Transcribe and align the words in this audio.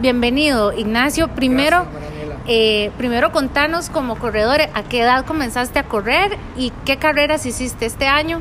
Bienvenido, 0.00 0.72
Ignacio. 0.72 1.28
Primero, 1.28 1.86
eh, 2.46 2.90
primero 2.98 3.32
contanos 3.32 3.90
como 3.90 4.16
corredor, 4.16 4.60
¿a 4.74 4.82
qué 4.82 5.00
edad 5.00 5.24
comenzaste 5.24 5.78
a 5.78 5.84
correr 5.84 6.36
y 6.56 6.72
qué 6.84 6.96
carreras 6.96 7.46
hiciste 7.46 7.86
este 7.86 8.06
año? 8.06 8.40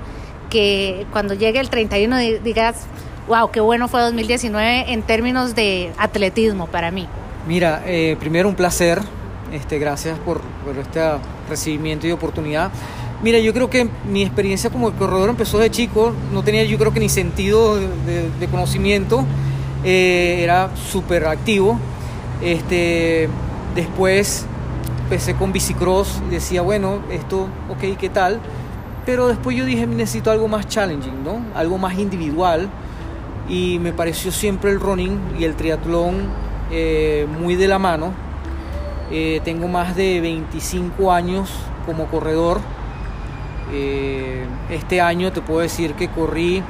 Que 0.50 1.06
cuando 1.12 1.34
llegue 1.34 1.60
el 1.60 1.70
31 1.70 2.18
digas, 2.44 2.86
wow, 3.28 3.52
qué 3.52 3.60
bueno 3.60 3.88
fue 3.88 4.02
2019 4.02 4.92
en 4.92 5.02
términos 5.04 5.56
de 5.56 5.92
atletismo 5.98 6.68
para 6.68 6.92
mí. 6.92 7.08
Mira, 7.48 7.84
eh, 7.86 8.18
primero 8.20 8.50
un 8.50 8.56
placer, 8.56 9.00
este, 9.52 9.80
gracias 9.80 10.18
por, 10.20 10.42
por 10.66 10.78
este 10.78 11.02
recibimiento 11.50 12.08
y 12.08 12.12
oportunidad. 12.12 12.72
Mira, 13.24 13.40
yo 13.40 13.54
creo 13.54 13.70
que 13.70 13.88
mi 14.06 14.22
experiencia 14.22 14.70
como 14.70 14.92
corredor 14.92 15.30
empezó 15.30 15.58
de 15.58 15.72
chico, 15.72 16.14
no 16.34 16.44
tenía 16.44 16.66
yo 16.66 16.78
creo 16.78 16.92
que 16.92 17.00
ni 17.00 17.08
sentido 17.08 17.78
de, 17.78 18.48
conocimiento, 18.52 19.26
eh, 19.84 20.40
era 20.44 20.76
súper 20.76 21.26
activo. 21.26 21.80
Este, 22.42 23.30
después 23.76 24.46
empecé 25.04 25.36
con 25.36 25.52
bicicross 25.52 26.22
y 26.28 26.32
decía, 26.32 26.62
bueno, 26.62 27.00
esto, 27.12 27.48
ok, 27.70 27.98
¿qué 27.98 28.10
tal? 28.10 28.40
Pero 29.06 29.28
después 29.28 29.56
yo 29.58 29.66
dije, 29.66 29.86
necesito 29.86 30.32
algo 30.32 30.48
más 30.48 30.68
challenging, 30.68 31.24
¿no? 31.24 31.42
Algo 31.56 31.78
más 31.78 31.98
individual. 31.98 32.70
Y 33.50 33.80
me 33.80 33.92
pareció 33.92 34.32
siempre 34.32 34.72
el 34.72 34.80
running 34.80 35.20
y 35.38 35.44
el 35.44 35.56
triatlón 35.56 36.28
eh, 36.72 37.28
muy 37.40 37.56
de 37.56 37.68
la 37.68 37.80
mano. 37.80 38.14
Eh, 39.12 39.42
tengo 39.44 39.68
más 39.68 39.96
de 39.96 40.22
25 40.22 41.12
años 41.12 41.50
como 41.86 42.06
corredor 42.06 42.62
este 44.70 45.02
año 45.02 45.32
te 45.32 45.42
puedo 45.42 45.60
decir 45.60 45.94
que 45.94 46.10
corrí 46.10 46.64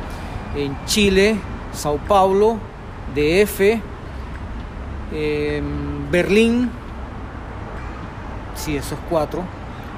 en 0.56 0.78
Chile, 0.86 1.38
Sao 1.74 1.98
Paulo, 1.98 2.58
DF, 3.16 3.82
Berlín, 6.12 6.70
sí, 8.56 8.76
esos 8.76 8.98
cuatro. 9.10 9.44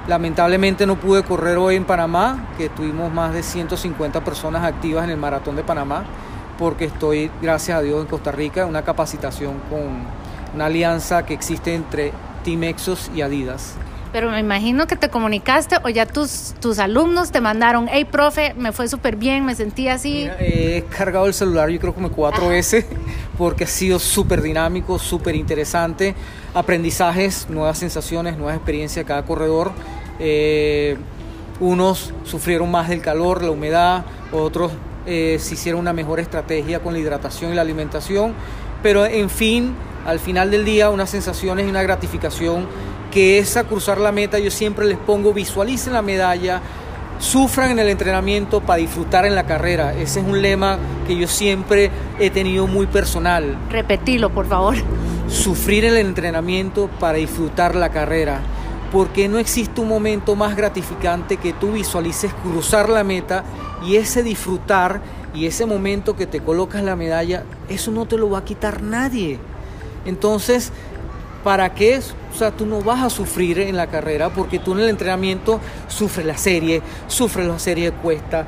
Lamentablemente 0.08 0.86
no 0.86 0.96
pude 0.96 1.24
correr 1.24 1.58
hoy 1.58 1.74
en 1.76 1.84
Panamá, 1.84 2.46
que 2.56 2.68
tuvimos 2.68 3.12
más 3.12 3.34
de 3.34 3.42
150 3.42 4.22
personas 4.22 4.64
activas 4.64 5.04
en 5.04 5.10
el 5.10 5.16
maratón 5.16 5.56
de 5.56 5.64
Panamá, 5.64 6.04
porque 6.58 6.84
estoy, 6.84 7.30
gracias 7.42 7.78
a 7.78 7.82
Dios, 7.82 8.00
en 8.02 8.06
Costa 8.06 8.30
Rica, 8.30 8.66
una 8.66 8.82
capacitación 8.82 9.54
con 9.68 10.04
una 10.54 10.66
alianza 10.66 11.26
que 11.26 11.34
existe 11.34 11.74
entre 11.74 12.12
Team 12.44 12.62
Exos 12.64 13.10
y 13.14 13.22
Adidas. 13.22 13.74
Pero 14.16 14.30
me 14.30 14.40
imagino 14.40 14.86
que 14.86 14.96
te 14.96 15.10
comunicaste 15.10 15.76
o 15.84 15.90
ya 15.90 16.06
tus, 16.06 16.54
tus 16.58 16.78
alumnos 16.78 17.32
te 17.32 17.42
mandaron, 17.42 17.86
hey, 17.92 18.06
profe, 18.06 18.54
me 18.54 18.72
fue 18.72 18.88
súper 18.88 19.16
bien, 19.16 19.44
me 19.44 19.54
sentí 19.54 19.88
así. 19.88 20.26
he 20.38 20.84
cargado 20.88 21.26
el 21.26 21.34
celular 21.34 21.68
yo 21.68 21.78
creo 21.78 21.92
como 21.92 22.10
cuatro 22.10 22.48
veces 22.48 22.86
porque 23.36 23.64
ha 23.64 23.66
sido 23.66 23.98
súper 23.98 24.40
dinámico, 24.40 24.98
súper 24.98 25.36
interesante. 25.36 26.14
Aprendizajes, 26.54 27.46
nuevas 27.50 27.76
sensaciones, 27.76 28.38
nuevas 28.38 28.56
experiencias 28.56 29.04
de 29.04 29.06
cada 29.06 29.22
corredor. 29.26 29.72
Eh, 30.18 30.96
unos 31.60 32.14
sufrieron 32.24 32.70
más 32.70 32.88
del 32.88 33.02
calor, 33.02 33.42
la 33.42 33.50
humedad, 33.50 34.06
otros 34.32 34.72
eh, 35.04 35.36
se 35.38 35.52
hicieron 35.52 35.82
una 35.82 35.92
mejor 35.92 36.20
estrategia 36.20 36.80
con 36.80 36.94
la 36.94 37.00
hidratación 37.00 37.52
y 37.52 37.54
la 37.54 37.60
alimentación. 37.60 38.32
Pero 38.82 39.04
en 39.04 39.28
fin, 39.28 39.74
al 40.06 40.20
final 40.20 40.50
del 40.50 40.64
día, 40.64 40.88
unas 40.88 41.10
sensaciones 41.10 41.66
y 41.66 41.68
una 41.68 41.82
gratificación 41.82 42.66
que 43.16 43.38
es 43.38 43.56
a 43.56 43.64
cruzar 43.64 43.96
la 43.96 44.12
meta, 44.12 44.38
yo 44.38 44.50
siempre 44.50 44.84
les 44.84 44.98
pongo, 44.98 45.32
visualicen 45.32 45.94
la 45.94 46.02
medalla, 46.02 46.60
sufran 47.18 47.70
en 47.70 47.78
el 47.78 47.88
entrenamiento 47.88 48.60
para 48.60 48.76
disfrutar 48.76 49.24
en 49.24 49.34
la 49.34 49.46
carrera. 49.46 49.94
Ese 49.94 50.20
es 50.20 50.26
un 50.26 50.42
lema 50.42 50.78
que 51.06 51.16
yo 51.16 51.26
siempre 51.26 51.90
he 52.18 52.28
tenido 52.28 52.66
muy 52.66 52.86
personal. 52.86 53.56
Repetilo, 53.70 54.28
por 54.28 54.46
favor. 54.46 54.74
Sufrir 55.28 55.86
en 55.86 55.92
el 55.92 56.08
entrenamiento 56.08 56.90
para 57.00 57.16
disfrutar 57.16 57.74
la 57.74 57.88
carrera. 57.88 58.42
Porque 58.92 59.28
no 59.28 59.38
existe 59.38 59.80
un 59.80 59.88
momento 59.88 60.36
más 60.36 60.54
gratificante 60.54 61.38
que 61.38 61.54
tú 61.54 61.72
visualices 61.72 62.34
cruzar 62.42 62.90
la 62.90 63.02
meta 63.02 63.44
y 63.82 63.96
ese 63.96 64.22
disfrutar 64.22 65.00
y 65.32 65.46
ese 65.46 65.64
momento 65.64 66.16
que 66.16 66.26
te 66.26 66.40
colocas 66.40 66.82
la 66.82 66.96
medalla, 66.96 67.44
eso 67.70 67.90
no 67.92 68.04
te 68.04 68.18
lo 68.18 68.28
va 68.28 68.40
a 68.40 68.44
quitar 68.44 68.82
nadie. 68.82 69.38
Entonces, 70.04 70.70
¿para 71.42 71.72
qué? 71.72 72.02
O 72.36 72.38
sea, 72.38 72.50
tú 72.50 72.66
no 72.66 72.82
vas 72.82 73.02
a 73.02 73.08
sufrir 73.08 73.60
en 73.60 73.78
la 73.78 73.86
carrera 73.86 74.28
porque 74.28 74.58
tú 74.58 74.74
en 74.74 74.80
el 74.80 74.90
entrenamiento 74.90 75.58
sufres 75.88 76.26
la 76.26 76.36
serie, 76.36 76.82
sufres 77.06 77.46
la 77.46 77.58
serie 77.58 77.92
de 77.92 77.96
cuesta, 77.96 78.46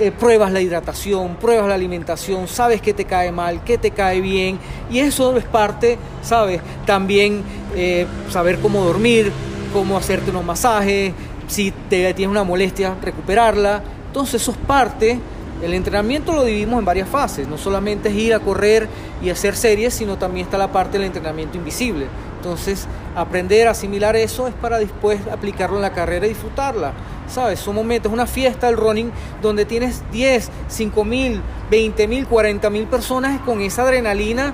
eh, 0.00 0.10
pruebas 0.10 0.50
la 0.50 0.60
hidratación, 0.60 1.36
pruebas 1.36 1.68
la 1.68 1.74
alimentación, 1.74 2.48
sabes 2.48 2.82
qué 2.82 2.92
te 2.92 3.04
cae 3.04 3.30
mal, 3.30 3.62
qué 3.62 3.78
te 3.78 3.92
cae 3.92 4.20
bien 4.20 4.58
y 4.90 4.98
eso 4.98 5.36
es 5.36 5.44
parte, 5.44 5.96
¿sabes? 6.24 6.60
También 6.86 7.44
eh, 7.76 8.04
saber 8.30 8.58
cómo 8.58 8.84
dormir, 8.84 9.30
cómo 9.72 9.96
hacerte 9.96 10.32
unos 10.32 10.44
masajes, 10.44 11.12
si 11.46 11.70
te 11.88 12.12
tienes 12.14 12.32
una 12.32 12.42
molestia, 12.42 12.96
recuperarla. 13.00 13.80
Entonces 14.08 14.42
eso 14.42 14.50
es 14.50 14.56
parte 14.56 15.20
el 15.64 15.72
entrenamiento 15.72 16.32
lo 16.32 16.44
dividimos 16.44 16.78
en 16.78 16.84
varias 16.84 17.08
fases, 17.08 17.48
no 17.48 17.56
solamente 17.56 18.10
es 18.10 18.14
ir 18.14 18.34
a 18.34 18.40
correr 18.40 18.86
y 19.22 19.30
hacer 19.30 19.56
series, 19.56 19.94
sino 19.94 20.18
también 20.18 20.44
está 20.44 20.58
la 20.58 20.70
parte 20.70 20.98
del 20.98 21.06
entrenamiento 21.06 21.56
invisible. 21.56 22.06
Entonces, 22.44 22.86
aprender 23.16 23.68
a 23.68 23.70
asimilar 23.70 24.16
eso 24.16 24.46
es 24.46 24.52
para 24.52 24.78
después 24.78 25.18
aplicarlo 25.32 25.76
en 25.76 25.82
la 25.82 25.94
carrera 25.94 26.26
y 26.26 26.28
disfrutarla. 26.28 26.92
¿Sabes? 27.26 27.58
Son 27.58 27.74
momentos, 27.74 28.12
una 28.12 28.26
fiesta 28.26 28.66
del 28.66 28.76
running 28.76 29.10
donde 29.40 29.64
tienes 29.64 30.02
10, 30.12 30.50
5 30.68 31.04
mil, 31.06 31.40
20 31.70 32.06
mil, 32.06 32.26
40 32.26 32.68
mil 32.68 32.84
personas 32.86 33.40
con 33.40 33.62
esa 33.62 33.82
adrenalina 33.82 34.52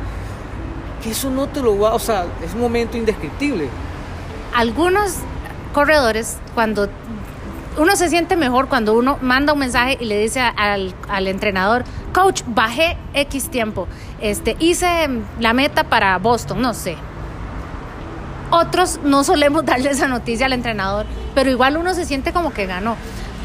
que 1.02 1.10
eso 1.10 1.30
no 1.30 1.48
te 1.48 1.62
lo 1.62 1.80
va, 1.80 1.94
o 1.94 1.98
sea, 1.98 2.26
es 2.44 2.54
un 2.54 2.60
momento 2.60 2.96
indescriptible. 2.96 3.68
Algunos 4.54 5.16
corredores 5.72 6.36
cuando 6.54 6.88
uno 7.76 7.96
se 7.96 8.08
siente 8.08 8.36
mejor 8.36 8.68
cuando 8.68 8.94
uno 8.94 9.18
manda 9.20 9.52
un 9.52 9.58
mensaje 9.58 9.96
y 9.98 10.04
le 10.04 10.16
dice 10.18 10.40
al, 10.40 11.26
entrenador, 11.26 11.82
coach, 12.12 12.42
bajé 12.46 12.96
X 13.14 13.50
tiempo, 13.50 13.88
este, 14.20 14.56
hice 14.60 15.08
la 15.40 15.54
meta 15.54 15.82
para 15.84 16.16
Boston, 16.18 16.60
no 16.62 16.72
sé. 16.72 16.96
Otros 18.50 19.00
no 19.04 19.24
solemos 19.24 19.64
darle 19.66 19.90
esa 19.90 20.08
noticia 20.08 20.46
al 20.46 20.52
entrenador, 20.52 21.06
pero 21.34 21.50
igual 21.50 21.76
uno 21.76 21.94
se 21.94 22.04
siente 22.04 22.32
como 22.32 22.52
que 22.52 22.66
ganó. 22.66 22.96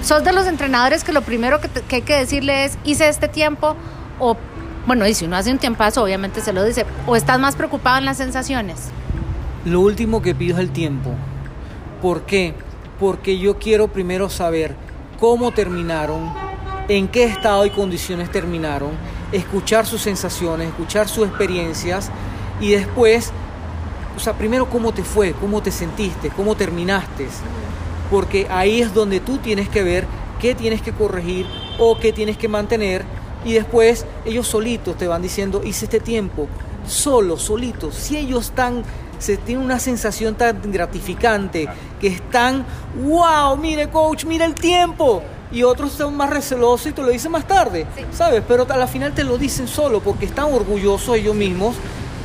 Sos 0.04 0.24
de 0.24 0.34
los 0.34 0.46
entrenadores 0.48 1.04
que 1.04 1.14
lo 1.14 1.22
primero 1.22 1.60
que, 1.60 1.70
hay 1.96 2.02
que 2.02 2.16
decirle 2.16 2.66
es, 2.66 2.78
hice 2.84 3.08
este 3.08 3.28
tiempo, 3.28 3.76
o, 4.20 4.38
bueno, 4.86 5.08
y 5.08 5.14
si 5.14 5.26
uno 5.26 5.36
hace 5.36 5.52
un 5.52 5.58
tiempazo, 5.58 6.04
obviamente 6.04 6.42
se 6.42 6.54
lo 6.54 6.64
dice, 6.64 6.86
o 7.08 7.16
estás 7.16 7.40
más 7.40 7.56
preocupado 7.56 7.98
en 7.98 8.06
las 8.06 8.18
sensaciones. 8.18 8.90
Lo 9.66 9.82
último 9.82 10.22
que 10.22 10.36
pido 10.36 10.58
es 10.58 10.62
el 10.62 10.72
tiempo. 10.72 11.12
¿Por 12.02 12.22
qué? 12.28 12.54
porque 13.00 13.38
yo 13.38 13.58
quiero 13.58 13.88
primero 13.88 14.30
saber 14.30 14.76
cómo 15.20 15.52
terminaron, 15.52 16.34
en 16.88 17.08
qué 17.08 17.26
estado 17.26 17.66
y 17.66 17.70
condiciones 17.70 18.32
terminaron, 18.32 18.92
escuchar 19.32 19.86
sus 19.86 20.02
sensaciones, 20.02 20.70
escuchar 20.70 21.08
sus 21.08 21.28
experiencias 21.28 22.12
y 22.60 22.72
después, 22.72 23.32
o 24.16 24.20
sea, 24.20 24.34
primero 24.34 24.70
cómo 24.70 24.94
te 24.94 25.04
fue, 25.04 25.34
cómo 25.34 25.62
te 25.62 25.72
sentiste, 25.72 26.30
cómo 26.30 26.56
terminaste, 26.56 27.28
porque 28.10 28.48
ahí 28.50 28.82
es 28.82 28.94
donde 28.94 29.20
tú 29.20 29.38
tienes 29.38 29.70
que 29.70 29.84
ver 29.84 30.06
qué 30.40 30.56
tienes 30.56 30.82
que 30.82 30.92
corregir 30.92 31.46
o 31.80 31.98
qué 31.98 32.14
tienes 32.14 32.38
que 32.38 32.48
mantener 32.48 33.04
y 33.44 33.54
después 33.54 34.06
ellos 34.26 34.48
solitos 34.48 34.98
te 34.98 35.08
van 35.08 35.22
diciendo, 35.22 35.62
hice 35.64 35.86
este 35.86 36.00
tiempo, 36.00 36.48
solo, 36.88 37.38
solitos, 37.38 37.96
si 37.96 38.18
ellos 38.18 38.46
están 38.46 38.84
se 39.20 39.38
tiene 39.38 39.64
una 39.64 39.80
sensación 39.80 40.36
tan 40.36 40.72
gratificante 40.72 41.68
que 42.00 42.08
están, 42.08 42.66
wow, 43.02 43.56
mire 43.58 43.90
coach, 43.90 44.26
mire 44.26 44.46
el 44.46 44.54
tiempo. 44.54 45.22
Y 45.52 45.64
otros 45.64 45.94
son 45.94 46.18
más 46.18 46.30
recelosos 46.32 46.88
y 46.88 46.92
te 46.92 47.02
lo 47.02 47.10
dicen 47.10 47.32
más 47.32 47.48
tarde, 47.48 47.86
¿sabes? 48.12 48.44
Pero 48.48 48.68
a 48.70 48.78
la 48.78 48.88
final 48.88 49.14
te 49.14 49.24
lo 49.24 49.38
dicen 49.38 49.68
solo 49.68 50.02
porque 50.02 50.26
están 50.26 50.52
orgullosos 50.52 51.16
ellos 51.16 51.36
mismos 51.36 51.76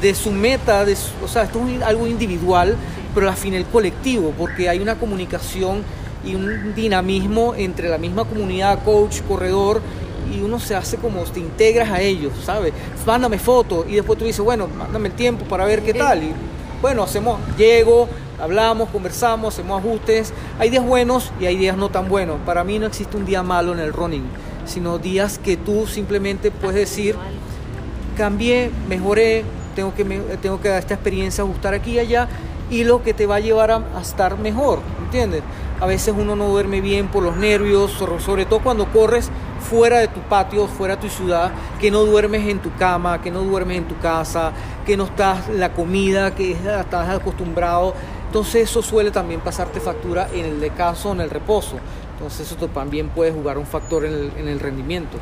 de 0.00 0.14
su 0.14 0.30
meta, 0.30 0.84
de 0.84 0.96
o 1.22 1.28
sea, 1.28 1.44
esto 1.44 1.60
es 1.68 1.82
algo 1.82 2.06
individual, 2.06 2.76
pero 3.14 3.28
al 3.28 3.36
final 3.36 3.64
colectivo, 3.66 4.32
porque 4.36 4.68
hay 4.68 4.78
una 4.78 4.96
comunicación 4.96 5.82
y 6.24 6.34
un 6.34 6.74
dinamismo 6.74 7.54
entre 7.54 7.88
la 7.88 7.98
misma 7.98 8.24
comunidad, 8.24 8.82
coach, 8.84 9.20
corredor, 9.26 9.80
y 10.32 10.40
uno 10.40 10.60
se 10.60 10.74
hace 10.74 10.96
como 10.96 11.22
te 11.24 11.40
integras 11.40 11.90
a 11.90 12.00
ellos, 12.00 12.32
¿sabes? 12.44 12.72
Mándame 13.06 13.38
fotos 13.38 13.86
y 13.88 13.94
después 13.94 14.18
tú 14.18 14.24
dices, 14.24 14.40
bueno, 14.40 14.68
mándame 14.68 15.08
el 15.08 15.14
tiempo 15.14 15.44
para 15.44 15.64
ver 15.64 15.82
qué 15.82 15.92
tal. 15.92 16.22
Y 16.22 16.32
bueno, 16.80 17.02
hacemos, 17.02 17.40
llego, 17.56 18.08
hablamos, 18.40 18.90
conversamos, 18.90 19.54
hacemos 19.54 19.80
ajustes. 19.80 20.32
Hay 20.58 20.70
días 20.70 20.84
buenos 20.84 21.32
y 21.40 21.46
hay 21.46 21.56
días 21.56 21.76
no 21.76 21.88
tan 21.88 22.08
buenos. 22.08 22.38
Para 22.46 22.62
mí 22.64 22.78
no 22.78 22.86
existe 22.86 23.16
un 23.16 23.26
día 23.26 23.42
malo 23.42 23.72
en 23.72 23.80
el 23.80 23.92
running, 23.92 24.24
sino 24.66 24.98
días 24.98 25.38
que 25.38 25.56
tú 25.56 25.86
simplemente 25.86 26.50
puedes 26.50 26.76
decir, 26.76 27.16
cambié, 28.16 28.70
mejoré, 28.88 29.44
tengo 29.80 29.94
que, 29.94 30.04
tengo 30.42 30.60
que 30.60 30.68
dar 30.68 30.78
esta 30.78 30.94
experiencia, 30.94 31.42
ajustar 31.42 31.72
aquí 31.72 31.92
y 31.92 31.98
allá, 32.00 32.28
y 32.70 32.84
lo 32.84 33.02
que 33.02 33.14
te 33.14 33.26
va 33.26 33.36
a 33.36 33.40
llevar 33.40 33.70
a, 33.70 33.82
estar 34.00 34.38
mejor, 34.38 34.80
¿entiendes? 35.04 35.42
A 35.80 35.86
veces 35.86 36.14
uno 36.16 36.36
no 36.36 36.48
duerme 36.48 36.82
bien 36.82 37.08
por 37.08 37.22
los 37.22 37.36
nervios, 37.36 37.92
sobre 37.92 38.44
todo 38.44 38.60
cuando 38.60 38.86
corres 38.92 39.30
fuera 39.70 39.98
de 39.98 40.08
tu 40.08 40.20
patio, 40.20 40.66
fuera 40.66 40.96
de 40.96 41.02
tu 41.02 41.08
ciudad, 41.08 41.50
que 41.80 41.90
no 41.90 42.04
duermes 42.04 42.46
en 42.46 42.58
tu 42.58 42.74
cama, 42.76 43.22
que 43.22 43.30
no 43.30 43.40
duermes 43.40 43.78
en 43.78 43.84
tu 43.84 43.96
casa, 43.98 44.52
que 44.84 44.98
no 44.98 45.04
estás, 45.04 45.48
la 45.48 45.72
comida 45.72 46.34
que 46.34 46.52
estás 46.52 47.08
acostumbrado. 47.08 47.94
Entonces 48.26 48.68
eso 48.68 48.82
suele 48.82 49.10
también 49.10 49.40
pasarte 49.40 49.80
factura 49.80 50.28
en 50.34 50.44
el 50.44 50.60
descanso, 50.60 51.12
en 51.12 51.22
el 51.22 51.30
reposo. 51.30 51.76
Entonces 52.14 52.52
eso 52.52 52.68
también 52.68 53.08
puede 53.08 53.32
jugar 53.32 53.56
un 53.56 53.66
factor 53.66 54.04
en 54.04 54.12
el, 54.12 54.32
en 54.36 54.48
el 54.48 54.60
rendimiento. 54.60 55.16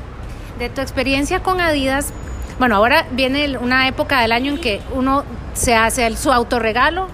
De 0.59 0.69
tu 0.69 0.81
experiencia 0.81 1.45
con 1.45 1.61
Adidas, 1.61 2.13
bueno, 2.59 2.77
ahora 2.77 3.07
viene 3.13 3.57
una 3.59 3.89
época 3.89 4.21
del 4.21 4.33
año 4.33 4.53
en 4.53 4.61
que 4.61 4.81
uno 4.93 5.25
se 5.55 5.75
hace 5.75 6.17
su 6.17 6.33
autorregalo 6.33 7.07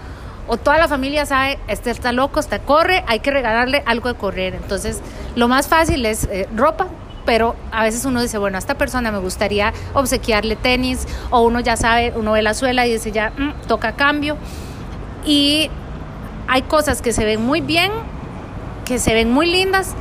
o 0.46 0.56
toda 0.56 0.78
la 0.78 0.88
familia 0.88 1.24
sabe, 1.26 1.58
este 1.68 1.90
está 1.90 2.12
loco, 2.12 2.38
está 2.38 2.58
corre, 2.58 3.02
hay 3.06 3.20
que 3.20 3.30
regalarle 3.30 3.82
algo 3.86 4.08
de 4.08 4.14
correr. 4.14 4.54
Entonces, 4.54 5.00
lo 5.36 5.48
más 5.48 5.68
fácil 5.68 6.04
es 6.04 6.24
eh, 6.24 6.48
ropa, 6.54 6.88
pero 7.24 7.56
a 7.72 7.82
veces 7.82 8.04
uno 8.04 8.20
dice, 8.20 8.36
bueno, 8.36 8.56
a 8.56 8.58
esta 8.58 8.74
persona 8.74 9.10
me 9.10 9.18
gustaría 9.18 9.72
obsequiarle 9.94 10.56
tenis, 10.56 11.06
o 11.30 11.40
uno 11.40 11.60
ya 11.60 11.76
sabe, 11.76 12.12
uno 12.14 12.32
ve 12.32 12.42
la 12.42 12.52
suela 12.52 12.86
y 12.86 12.92
dice, 12.92 13.10
ya, 13.10 13.30
mm, 13.30 13.66
toca 13.66 13.92
cambio. 13.92 14.36
Y 15.24 15.70
hay 16.46 16.62
cosas 16.62 17.00
que 17.00 17.12
se 17.12 17.24
ven 17.24 17.44
muy 17.44 17.62
bien, 17.62 17.90
que 18.84 18.98
se 18.98 19.14
ven 19.14 19.30
muy 19.30 19.46
lindas, 19.50 19.94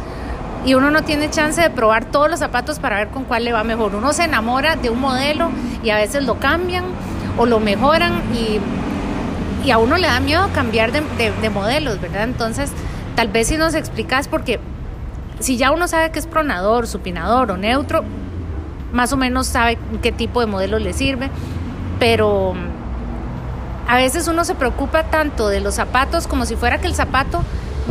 y 0.66 0.76
uno 0.76 0.92
no 0.92 1.04
tiene 1.04 1.30
chance 1.30 1.62
de 1.62 1.70
probar 1.70 2.06
todos 2.06 2.30
los 2.30 2.40
zapatos 2.40 2.80
para 2.80 2.98
ver 2.98 3.10
con 3.10 3.26
cuál 3.26 3.44
le 3.44 3.52
va 3.52 3.64
mejor. 3.64 3.96
Uno 3.96 4.14
se 4.14 4.24
enamora 4.24 4.76
de 4.76 4.90
un 4.90 5.02
modelo 5.02 5.50
y 5.84 5.90
a 5.90 5.98
veces 5.98 6.24
lo 6.24 6.40
cambian 6.40 6.86
o 7.38 7.46
lo 7.46 7.60
mejoran 7.60 8.22
y, 8.34 8.60
a 9.72 9.78
uno 9.78 9.98
le 9.98 10.08
da 10.08 10.20
miedo 10.20 10.50
cambiar 10.54 10.92
de, 10.92 11.02
de, 11.42 11.50
modelos, 11.50 12.02
¿verdad? 12.02 12.24
Entonces, 12.24 12.70
tal 13.16 13.30
vez 13.30 13.48
si 13.48 13.56
nos 13.56 13.76
explicas, 13.76 14.28
porque 14.28 14.60
si 15.40 15.56
ya 15.56 15.72
uno 15.72 15.88
sabe 15.88 16.12
que 16.12 16.20
es 16.20 16.28
pronador, 16.28 16.86
supinador 16.86 17.50
o 17.50 17.58
neutro, 17.58 18.04
más 18.92 19.14
o 19.14 19.18
menos 19.18 19.48
sabe 19.48 19.78
qué 20.02 20.12
tipo 20.12 20.42
de 20.42 20.48
modelo 20.48 20.80
le 20.80 20.92
sirve, 20.92 21.30
pero 21.98 22.54
a 23.88 23.98
veces 23.98 24.28
uno 24.28 24.44
se 24.44 24.54
preocupa 24.54 25.04
tanto 25.04 25.48
de 25.48 25.62
los 25.62 25.76
zapatos 25.76 26.28
como 26.28 26.46
si 26.46 26.56
fuera 26.56 26.80
que 26.80 26.88
el 26.88 26.96
zapato 26.96 27.42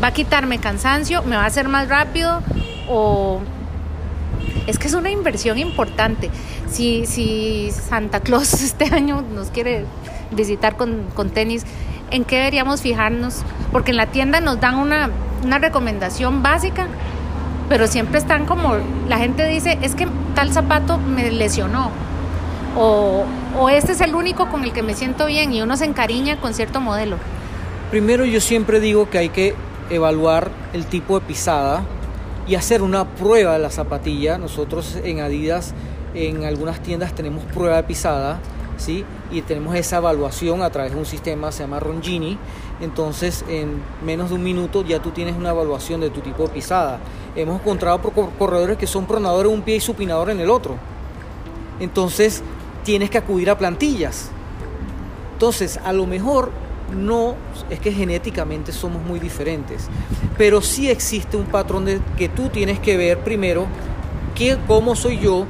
va 0.02 0.08
a 0.08 0.12
quitarme 0.12 0.58
cansancio, 0.58 1.22
me 1.22 1.36
va 1.36 1.44
a 1.44 1.46
hacer 1.46 1.68
más 1.68 1.88
rápido 1.88 2.42
o 2.88 3.40
es 4.66 4.78
que 4.78 4.88
es 4.88 4.94
una 4.94 5.10
inversión 5.10 5.58
importante. 5.58 6.30
Si, 6.70 7.06
si 7.06 7.70
Santa 7.70 8.20
Claus 8.20 8.52
este 8.62 8.86
año 8.94 9.22
nos 9.34 9.48
quiere 9.48 9.84
visitar 10.32 10.76
con, 10.76 11.30
tenis, 11.32 11.64
¿en 12.10 12.24
qué 12.24 12.36
deberíamos 12.36 12.80
fijarnos? 12.80 13.42
Porque 13.70 13.90
en 13.90 13.96
la 13.96 14.06
tienda 14.06 14.40
nos 14.40 14.60
dan 14.60 14.76
una, 14.76 15.10
una 15.44 15.58
recomendación 15.58 16.42
básica, 16.42 16.86
pero 17.68 17.86
siempre 17.86 18.18
están 18.18 18.46
como, 18.46 18.76
la 19.08 19.18
gente 19.18 19.46
dice, 19.46 19.78
es 19.82 19.94
que 19.94 20.08
tal 20.34 20.52
zapato 20.52 20.98
me 20.98 21.30
lesionó. 21.30 21.90
O, 22.76 23.24
o 23.58 23.68
este 23.68 23.92
es 23.92 24.00
el 24.00 24.14
único 24.14 24.48
con 24.48 24.64
el 24.64 24.72
que 24.72 24.82
me 24.82 24.94
siento 24.94 25.26
bien 25.26 25.52
y 25.52 25.60
uno 25.60 25.76
se 25.76 25.84
encariña 25.84 26.40
con 26.40 26.54
cierto 26.54 26.80
modelo. 26.80 27.18
Primero 27.90 28.24
yo 28.24 28.40
siempre 28.40 28.80
digo 28.80 29.10
que 29.10 29.18
hay 29.18 29.28
que 29.28 29.54
evaluar 29.90 30.50
el 30.72 30.86
tipo 30.86 31.18
de 31.18 31.26
pisada 31.26 31.84
y 32.46 32.54
hacer 32.54 32.82
una 32.82 33.08
prueba 33.08 33.52
de 33.52 33.58
la 33.58 33.70
zapatilla. 33.70 34.38
Nosotros 34.38 34.98
en 35.02 35.20
Adidas, 35.20 35.74
en 36.14 36.44
algunas 36.44 36.80
tiendas 36.82 37.14
tenemos 37.14 37.44
prueba 37.44 37.76
de 37.76 37.82
pisada, 37.84 38.40
¿sí? 38.76 39.04
Y 39.30 39.42
tenemos 39.42 39.74
esa 39.74 39.98
evaluación 39.98 40.62
a 40.62 40.70
través 40.70 40.92
de 40.92 40.98
un 40.98 41.06
sistema, 41.06 41.52
se 41.52 41.62
llama 41.62 41.80
Rongini. 41.80 42.38
Entonces, 42.80 43.44
en 43.48 43.80
menos 44.04 44.30
de 44.30 44.36
un 44.36 44.42
minuto 44.42 44.84
ya 44.84 45.00
tú 45.00 45.10
tienes 45.10 45.36
una 45.36 45.50
evaluación 45.50 46.00
de 46.00 46.10
tu 46.10 46.20
tipo 46.20 46.44
de 46.44 46.48
pisada. 46.48 46.98
Hemos 47.36 47.60
encontrado 47.60 48.00
corredores 48.38 48.76
que 48.76 48.86
son 48.86 49.06
pronadores 49.06 49.50
en 49.50 49.58
un 49.58 49.62
pie 49.62 49.76
y 49.76 49.80
supinador 49.80 50.30
en 50.30 50.40
el 50.40 50.50
otro. 50.50 50.76
Entonces, 51.80 52.42
tienes 52.84 53.08
que 53.08 53.18
acudir 53.18 53.50
a 53.50 53.56
plantillas. 53.56 54.30
Entonces, 55.32 55.78
a 55.84 55.92
lo 55.92 56.06
mejor 56.06 56.50
no 56.92 57.34
es 57.70 57.80
que 57.80 57.92
genéticamente 57.92 58.72
somos 58.72 59.02
muy 59.02 59.18
diferentes, 59.18 59.88
pero 60.38 60.60
sí 60.60 60.88
existe 60.90 61.36
un 61.36 61.46
patrón 61.46 61.84
de 61.84 62.00
que 62.16 62.28
tú 62.28 62.48
tienes 62.48 62.78
que 62.78 62.96
ver 62.96 63.18
primero 63.20 63.66
qué, 64.34 64.58
cómo 64.66 64.94
soy 64.96 65.18
yo, 65.18 65.46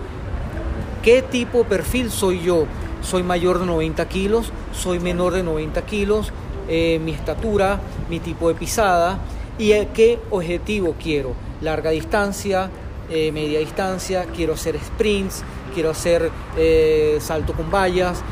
qué 1.02 1.22
tipo 1.22 1.58
de 1.58 1.64
perfil 1.64 2.10
soy 2.10 2.40
yo. 2.42 2.66
Soy 3.02 3.24
mayor 3.24 3.58
de 3.58 3.66
90 3.66 4.08
kilos, 4.08 4.52
soy 4.72 5.00
menor 5.00 5.32
de 5.32 5.42
90 5.42 5.82
kilos, 5.82 6.32
eh, 6.68 7.00
mi 7.02 7.10
estatura, 7.10 7.80
mi 8.08 8.20
tipo 8.20 8.46
de 8.46 8.54
pisada 8.54 9.18
y 9.58 9.72
qué 9.92 10.20
objetivo 10.30 10.94
quiero. 11.02 11.34
Larga 11.60 11.90
distancia, 11.90 12.70
eh, 13.10 13.32
media 13.32 13.58
distancia, 13.58 14.26
quiero 14.34 14.54
hacer 14.54 14.78
sprints, 14.78 15.42
quiero 15.72 15.90
hacer 15.90 16.30
eh, 16.56 17.18
salto 17.20 17.52
con 17.52 17.70
vallas, 17.70 18.22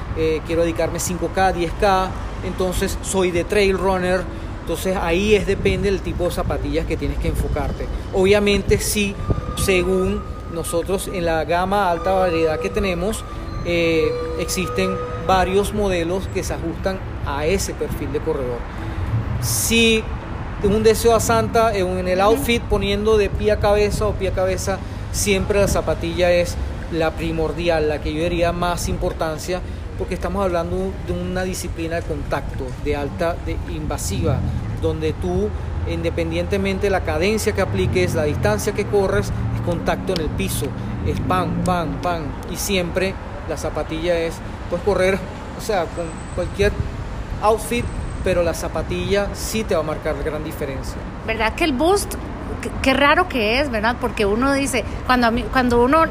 quiero 0.46 0.62
dedicarme 0.62 0.98
5K, 0.98 1.54
10K, 1.54 2.08
entonces 2.46 2.98
soy 3.02 3.30
de 3.30 3.44
trail 3.44 3.78
runner, 3.78 4.22
entonces 4.60 4.96
ahí 5.00 5.34
es 5.34 5.46
depende 5.46 5.90
del 5.90 6.00
tipo 6.00 6.24
de 6.24 6.30
zapatillas 6.30 6.86
que 6.86 6.96
tienes 6.96 7.18
que 7.18 7.28
enfocarte. 7.28 7.86
Obviamente 8.12 8.78
sí, 8.78 9.14
según 9.56 10.22
nosotros 10.52 11.08
en 11.12 11.24
la 11.24 11.44
gama 11.44 11.90
alta 11.90 12.12
variedad 12.12 12.58
que 12.58 12.70
tenemos, 12.70 13.24
eh, 13.64 14.10
existen 14.38 14.96
varios 15.26 15.74
modelos 15.74 16.28
que 16.32 16.42
se 16.42 16.54
ajustan 16.54 16.98
a 17.26 17.46
ese 17.46 17.74
perfil 17.74 18.12
de 18.12 18.20
corredor. 18.20 18.58
Si 19.42 20.02
un 20.62 20.82
deseo 20.82 21.14
a 21.14 21.20
Santa 21.20 21.74
en 21.74 22.06
el 22.06 22.20
outfit 22.20 22.62
poniendo 22.62 23.16
de 23.16 23.30
pie 23.30 23.52
a 23.52 23.58
cabeza 23.58 24.06
o 24.06 24.12
pie 24.12 24.28
a 24.28 24.32
cabeza, 24.32 24.78
siempre 25.12 25.60
la 25.60 25.68
zapatilla 25.68 26.30
es 26.32 26.56
la 26.92 27.12
primordial, 27.12 27.88
la 27.88 28.00
que 28.00 28.12
yo 28.12 28.22
diría 28.22 28.52
más 28.52 28.88
importancia 28.88 29.60
porque 30.00 30.14
estamos 30.14 30.42
hablando 30.42 30.94
de 31.06 31.12
una 31.12 31.42
disciplina 31.42 31.96
de 31.96 32.02
contacto, 32.02 32.64
de 32.84 32.96
alta 32.96 33.36
de 33.44 33.58
invasiva, 33.70 34.38
donde 34.80 35.12
tú, 35.12 35.50
independientemente 35.90 36.86
de 36.86 36.90
la 36.90 37.02
cadencia 37.02 37.52
que 37.52 37.60
apliques, 37.60 38.14
la 38.14 38.22
distancia 38.22 38.72
que 38.72 38.86
corres, 38.86 39.30
es 39.54 39.60
contacto 39.60 40.14
en 40.14 40.20
el 40.20 40.30
piso, 40.30 40.64
es 41.06 41.20
pan, 41.20 41.64
pan, 41.66 41.98
pan, 42.00 42.22
y 42.50 42.56
siempre 42.56 43.12
la 43.46 43.58
zapatilla 43.58 44.18
es, 44.18 44.36
puedes 44.70 44.86
correr, 44.86 45.18
o 45.58 45.60
sea, 45.60 45.84
con 45.84 46.06
cualquier 46.34 46.72
outfit, 47.42 47.84
pero 48.24 48.42
la 48.42 48.54
zapatilla 48.54 49.28
sí 49.34 49.64
te 49.64 49.74
va 49.74 49.80
a 49.80 49.84
marcar 49.84 50.16
gran 50.24 50.42
diferencia. 50.42 50.96
¿Verdad 51.26 51.54
que 51.54 51.64
el 51.64 51.74
boost, 51.74 52.14
qué, 52.82 52.94
raro 52.94 53.28
que 53.28 53.60
es, 53.60 53.70
¿verdad? 53.70 53.96
Porque 54.00 54.26
uno 54.26 54.52
dice, 54.52 54.84
cuando, 55.06 55.30
cuando 55.52 55.82
uno 55.82 56.04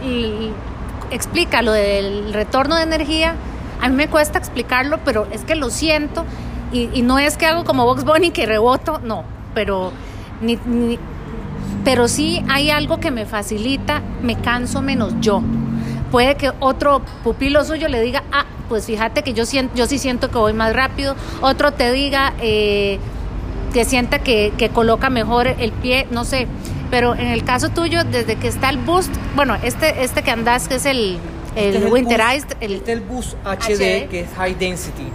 explica 1.12 1.62
lo 1.62 1.72
del 1.72 2.34
retorno 2.34 2.76
de 2.76 2.84
energía, 2.84 3.36
a 3.82 3.90
mí 3.90 3.96
me 3.96 4.08
cuesta 4.08 4.38
explicarlo, 4.38 5.00
pero 5.06 5.28
es 5.32 5.42
que 5.42 5.56
lo 5.56 5.70
siento 5.70 6.26
y, 6.72 7.02
no 7.02 7.18
es 7.18 7.38
que 7.38 7.46
hago 7.46 7.64
como 7.64 7.86
Box 7.86 8.04
Bunny 8.04 8.32
que 8.32 8.46
reboto, 8.46 9.00
no, 9.04 9.24
pero, 9.56 9.92
pero 11.84 12.08
sí 12.08 12.44
hay 12.48 12.70
algo 12.70 13.00
que 13.00 13.10
me 13.10 13.26
facilita, 13.26 14.02
me 14.22 14.36
canso 14.36 14.82
menos 14.82 15.16
yo. 15.20 15.42
Puede 16.12 16.36
que 16.36 16.52
otro 16.60 17.02
pupilo 17.24 17.64
suyo 17.64 17.88
le 17.88 18.02
diga, 18.02 18.24
ah, 18.32 18.46
pues 18.68 18.86
fíjate 18.86 19.24
que 19.24 19.34
yo, 19.34 19.46
siento, 19.46 19.76
yo 19.76 19.88
sí 19.88 19.98
siento 19.98 20.30
que 20.30 20.38
voy 20.38 20.54
más 20.54 20.74
rápido, 20.74 21.16
otro 21.42 21.72
te 21.72 21.92
diga 21.92 22.34
eh, 22.40 23.00
que 23.74 23.86
sienta 23.86 24.20
que, 24.20 24.54
que 24.58 24.70
coloca 24.70 25.10
mejor 25.10 25.48
el 25.48 25.72
pie, 25.72 26.08
no 26.12 26.26
sé. 26.26 26.48
Pero 26.90 27.14
en 27.14 27.28
el 27.28 27.44
caso 27.44 27.70
tuyo, 27.70 28.04
desde 28.04 28.36
que 28.36 28.48
está 28.48 28.70
el 28.70 28.78
boost, 28.78 29.14
bueno, 29.36 29.56
este, 29.62 30.04
este 30.04 30.24
que 30.24 30.32
andas, 30.32 30.68
que 30.68 30.76
es 30.76 30.86
el, 30.86 31.20
el 31.56 31.76
este 31.76 31.90
winterized. 31.90 32.58
el, 32.62 32.74
este 32.74 32.94
es 32.94 32.98
el 32.98 33.04
bus 33.04 33.36
HD, 33.46 34.10
que 34.10 34.22
es 34.22 34.30
high 34.36 34.56
density. 34.56 35.08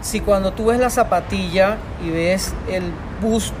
Si 0.00 0.20
cuando 0.20 0.52
tú 0.52 0.66
ves 0.66 0.80
la 0.80 0.90
zapatilla 0.90 1.76
y 2.04 2.10
ves 2.10 2.52
el 2.68 2.82
bus 3.20 3.52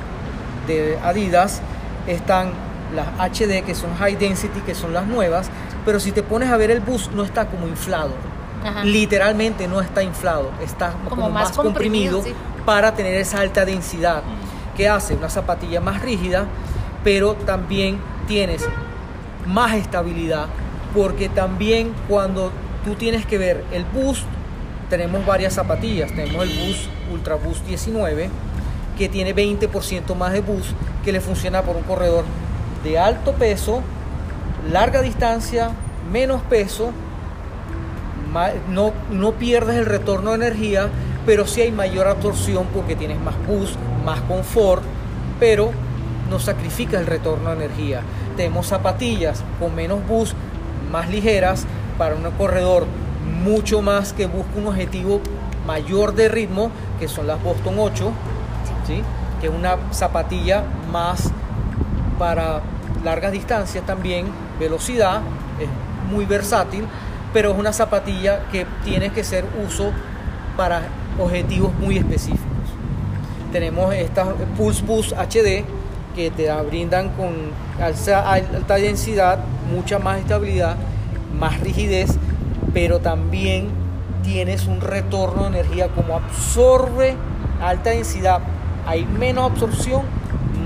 de 0.66 0.98
Adidas, 1.04 1.60
están 2.08 2.50
las 2.94 3.06
HD 3.30 3.62
que 3.64 3.74
son 3.74 3.94
high 3.94 4.16
density, 4.16 4.60
que 4.60 4.74
son 4.74 4.92
las 4.92 5.06
nuevas, 5.06 5.48
pero 5.84 6.00
si 6.00 6.12
te 6.12 6.22
pones 6.22 6.50
a 6.50 6.56
ver 6.56 6.70
el 6.70 6.80
bus 6.80 7.10
no 7.14 7.24
está 7.24 7.46
como 7.46 7.68
inflado. 7.68 8.10
Literalmente 8.84 9.66
no 9.66 9.80
está 9.80 10.04
inflado, 10.04 10.52
está 10.62 10.94
como, 11.08 11.30
más, 11.30 11.50
comprimido, 11.50 12.22
para 12.64 12.94
tener 12.94 13.14
esa 13.14 13.40
alta 13.40 13.64
densidad. 13.64 14.22
que 14.76 14.88
hace? 14.88 15.14
Una 15.14 15.28
zapatilla 15.28 15.80
más 15.80 16.00
rígida, 16.00 16.46
pero 17.04 17.34
también 17.34 17.98
tienes 18.26 18.66
más 19.46 19.74
estabilidad 19.74 20.46
porque 20.94 21.28
también 21.28 21.92
cuando 22.08 22.52
tú 22.84 22.94
tienes 22.94 23.26
que 23.26 23.38
ver 23.38 23.64
el 23.72 23.84
Boost, 23.84 24.24
tenemos 24.88 25.24
varias 25.24 25.54
zapatillas, 25.54 26.10
tenemos 26.12 26.42
el 26.42 26.58
Boost 26.58 26.88
Ultra 27.12 27.34
Boost 27.36 27.66
19 27.66 28.30
que 28.96 29.08
tiene 29.08 29.34
20% 29.34 30.14
más 30.14 30.32
de 30.32 30.42
boost 30.42 30.70
que 31.04 31.12
le 31.12 31.20
funciona 31.20 31.62
por 31.62 31.76
un 31.76 31.82
corredor 31.82 32.24
de 32.84 32.98
alto 32.98 33.32
peso, 33.32 33.82
larga 34.70 35.02
distancia, 35.02 35.70
menos 36.10 36.42
peso, 36.42 36.92
no, 38.70 38.92
no 39.10 39.32
pierdes 39.32 39.76
el 39.76 39.86
retorno 39.86 40.30
de 40.30 40.36
energía, 40.36 40.88
pero 41.26 41.46
sí 41.46 41.60
hay 41.60 41.72
mayor 41.72 42.08
absorción 42.08 42.66
porque 42.74 42.96
tienes 42.96 43.20
más 43.20 43.34
boost, 43.46 43.76
más 44.04 44.20
confort, 44.22 44.82
pero 45.38 45.70
no 46.30 46.38
sacrificas 46.38 47.00
el 47.00 47.06
retorno 47.06 47.50
de 47.50 47.64
energía. 47.64 48.02
Tenemos 48.36 48.66
zapatillas 48.66 49.42
con 49.60 49.74
menos 49.74 50.06
boost, 50.06 50.34
más 50.90 51.08
ligeras 51.10 51.66
para 51.98 52.14
un 52.14 52.22
corredor 52.32 52.86
mucho 53.44 53.82
más 53.82 54.12
que 54.12 54.26
busca 54.26 54.50
un 54.56 54.66
objetivo 54.66 55.20
mayor 55.66 56.14
de 56.14 56.28
ritmo, 56.28 56.70
que 56.98 57.08
son 57.08 57.26
las 57.26 57.42
Boston 57.42 57.74
8, 57.78 58.12
¿sí? 58.86 59.02
que 59.40 59.46
es 59.48 59.52
una 59.52 59.76
zapatilla 59.92 60.64
más 60.90 61.30
para 62.18 62.60
largas 63.04 63.32
distancias 63.32 63.84
también, 63.84 64.26
velocidad, 64.58 65.20
es 65.60 65.68
muy 66.10 66.24
versátil, 66.24 66.84
pero 67.32 67.52
es 67.52 67.58
una 67.58 67.72
zapatilla 67.72 68.44
que 68.50 68.66
tiene 68.84 69.10
que 69.10 69.24
ser 69.24 69.44
uso 69.66 69.92
para 70.56 70.82
objetivos 71.18 71.72
muy 71.74 71.98
específicos. 71.98 72.46
Tenemos 73.52 73.94
estas 73.94 74.28
Pulse 74.56 74.82
Boost 74.84 75.12
HD 75.12 75.64
que 76.14 76.30
te 76.30 76.52
brindan 76.62 77.10
con 77.10 77.32
alta, 77.80 78.32
alta 78.32 78.74
densidad, 78.76 79.38
mucha 79.74 79.98
más 79.98 80.18
estabilidad, 80.20 80.76
más 81.38 81.60
rigidez, 81.60 82.18
pero 82.72 83.00
también 83.00 83.68
tienes 84.22 84.66
un 84.66 84.80
retorno 84.80 85.42
de 85.42 85.60
energía 85.60 85.88
como 85.88 86.16
absorbe 86.16 87.16
alta 87.62 87.90
densidad, 87.90 88.40
hay 88.86 89.04
menos 89.04 89.50
absorción, 89.50 90.02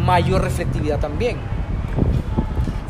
mayor 0.05 0.43
reflectividad 0.43 0.99
también. 0.99 1.37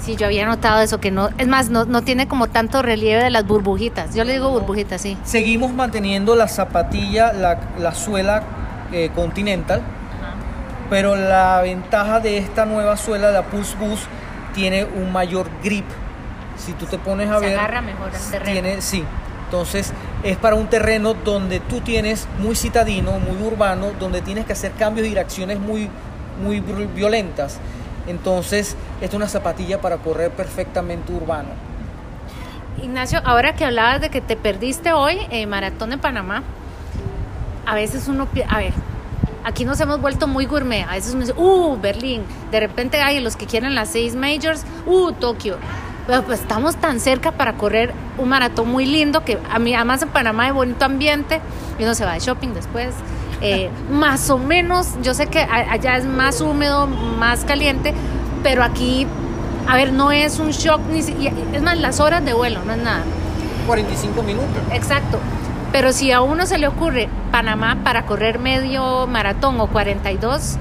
Sí, 0.07 0.15
yo 0.15 0.27
había 0.27 0.47
notado 0.47 0.81
eso, 0.83 1.01
que 1.01 1.11
no, 1.11 1.31
es 1.37 1.49
más, 1.49 1.69
no, 1.69 1.85
no 1.85 2.03
tiene 2.03 2.29
como 2.29 2.47
tanto 2.47 2.81
relieve 2.81 3.25
de 3.25 3.31
las 3.31 3.45
burbujitas. 3.45 4.15
Yo 4.15 4.23
le 4.23 4.35
digo 4.35 4.51
burbujitas, 4.51 5.01
sí. 5.01 5.19
Seguimos 5.25 5.73
manteniendo 5.73 6.37
la 6.37 6.47
zapatilla, 6.47 7.33
la, 7.33 7.59
la 7.77 7.93
suela 7.93 8.45
eh, 8.93 9.11
Continental, 9.17 9.83
pero 10.89 11.17
la 11.17 11.61
ventaja 11.61 12.21
de 12.21 12.39
esta 12.39 12.67
nueva 12.67 12.97
suela, 12.97 13.33
la 13.33 13.43
Pulse 13.43 13.75
Boost, 13.81 14.05
tiene 14.55 14.85
un 14.85 15.13
mayor 15.13 15.49
grip. 15.65 15.87
Si 16.57 16.73
tú 16.75 16.87
te 16.87 16.99
pones 16.99 17.29
a 17.29 17.41
Se 17.41 17.47
ver, 17.47 17.59
agarra 17.59 17.83
mejor 17.83 18.13
al 18.15 18.31
terreno. 18.31 18.53
tiene, 18.53 18.81
sí. 18.83 19.03
Entonces 19.47 19.93
es 20.23 20.37
para 20.37 20.55
un 20.55 20.69
terreno 20.69 21.15
donde 21.15 21.59
tú 21.59 21.81
tienes 21.81 22.29
muy 22.39 22.55
citadino, 22.55 23.19
muy 23.19 23.45
urbano, 23.45 23.89
donde 23.99 24.23
tienes 24.23 24.47
que 24.47 24.53
hacer 24.53 24.71
cambios 24.79 25.05
y 25.07 25.11
direcciones 25.11 25.59
muy, 25.59 25.91
muy 26.45 26.61
violentas. 26.61 27.59
Entonces, 28.07 28.77
es 29.01 29.15
una 29.15 29.29
zapatilla 29.29 29.81
para 29.81 29.99
correr 29.99 30.31
perfectamente 30.31 31.13
urbano. 31.13 31.51
Ignacio, 32.83 33.21
ahora 33.25 33.55
que 33.55 33.65
hablabas 33.65 34.01
de 34.01 34.11
que 34.11 34.21
te 34.21 34.37
perdiste 34.37 34.93
hoy 34.93 35.19
en 35.31 35.49
Maratón 35.49 35.91
de 35.91 35.99
Panamá, 35.99 36.43
a 37.65 37.75
veces 37.75 38.07
uno, 38.07 38.29
a 38.49 38.59
ver, 38.59 38.73
aquí 39.45 39.65
nos 39.65 39.81
hemos 39.81 40.01
vuelto 40.01 40.27
muy 40.27 40.47
gourmet. 40.47 40.85
A 40.89 40.93
veces 40.93 41.15
uno 41.15 41.23
dice, 41.23 41.35
uh, 41.37 41.79
Berlín. 41.81 42.23
De 42.51 42.61
repente 42.61 43.01
hay 43.01 43.21
los 43.21 43.37
que 43.37 43.47
quieren 43.47 43.75
las 43.75 43.89
seis 43.89 44.15
majors, 44.15 44.65
uh, 44.87 45.13
Tokio. 45.13 45.57
Pero 46.07 46.23
pues 46.23 46.41
estamos 46.41 46.77
tan 46.77 47.01
cerca 47.01 47.33
para 47.33 47.55
correr 47.55 47.93
un 48.19 48.29
maratón 48.29 48.69
muy 48.69 48.87
lindo 48.87 49.25
que 49.25 49.39
a 49.51 49.59
mí, 49.59 49.75
además 49.75 50.03
en 50.03 50.09
Panamá 50.11 50.45
hay 50.45 50.53
bonito 50.53 50.85
ambiente 50.85 51.41
y 51.79 51.83
uno 51.83 51.95
se 51.95 52.05
va 52.05 52.13
de 52.13 52.21
shopping 52.21 52.55
después. 52.55 52.95
Eh, 53.41 53.71
más 53.91 54.31
o 54.31 54.39
menos, 54.39 54.95
yo 55.03 55.13
sé 55.15 55.27
que 55.27 55.41
allá 55.41 55.97
es 55.97 56.05
más 56.05 56.41
húmedo, 56.41 56.87
más 56.87 57.45
caliente, 57.45 57.93
pero 58.43 58.63
aquí, 58.63 59.07
a 59.69 59.77
ver, 59.77 59.93
no 59.93 60.11
es 60.13 60.39
un 60.39 60.51
shock, 60.51 60.81
ni 60.91 61.03
si- 61.03 61.15
es 61.53 61.63
más, 61.63 61.77
las 61.79 62.01
horas 62.01 62.25
de 62.25 62.33
vuelo, 62.33 62.61
no 62.65 62.73
es 62.73 62.79
nada. 62.79 63.03
45 63.67 64.23
minutos. 64.23 64.49
Exacto. 64.73 65.19
Pero 65.73 65.93
si 65.93 66.13
a 66.13 66.21
uno 66.23 66.47
se 66.47 66.59
le 66.59 66.69
ocurre 66.69 67.09
Panamá 67.33 67.79
para 67.85 68.07
correr 68.07 68.39
medio 68.39 69.07
maratón 69.07 69.61
o 69.61 69.67
42, 69.67 70.57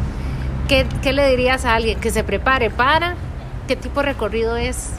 ¿qué, 0.68 0.86
qué 1.02 1.14
le 1.14 1.30
dirías 1.30 1.64
a 1.64 1.76
alguien? 1.76 2.00
Que 2.00 2.12
se 2.12 2.24
prepare 2.24 2.70
para. 2.70 3.16
¿Qué 3.68 3.76
tipo 3.76 4.02
de 4.02 4.08
recorrido 4.08 4.58
es? 4.58 4.90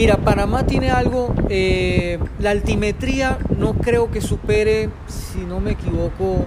Mira, 0.00 0.16
Panamá 0.16 0.64
tiene 0.64 0.90
algo, 0.90 1.34
eh, 1.50 2.18
la 2.38 2.52
altimetría 2.52 3.36
no 3.58 3.74
creo 3.74 4.10
que 4.10 4.22
supere, 4.22 4.88
si 5.06 5.40
no 5.40 5.60
me 5.60 5.72
equivoco, 5.72 6.46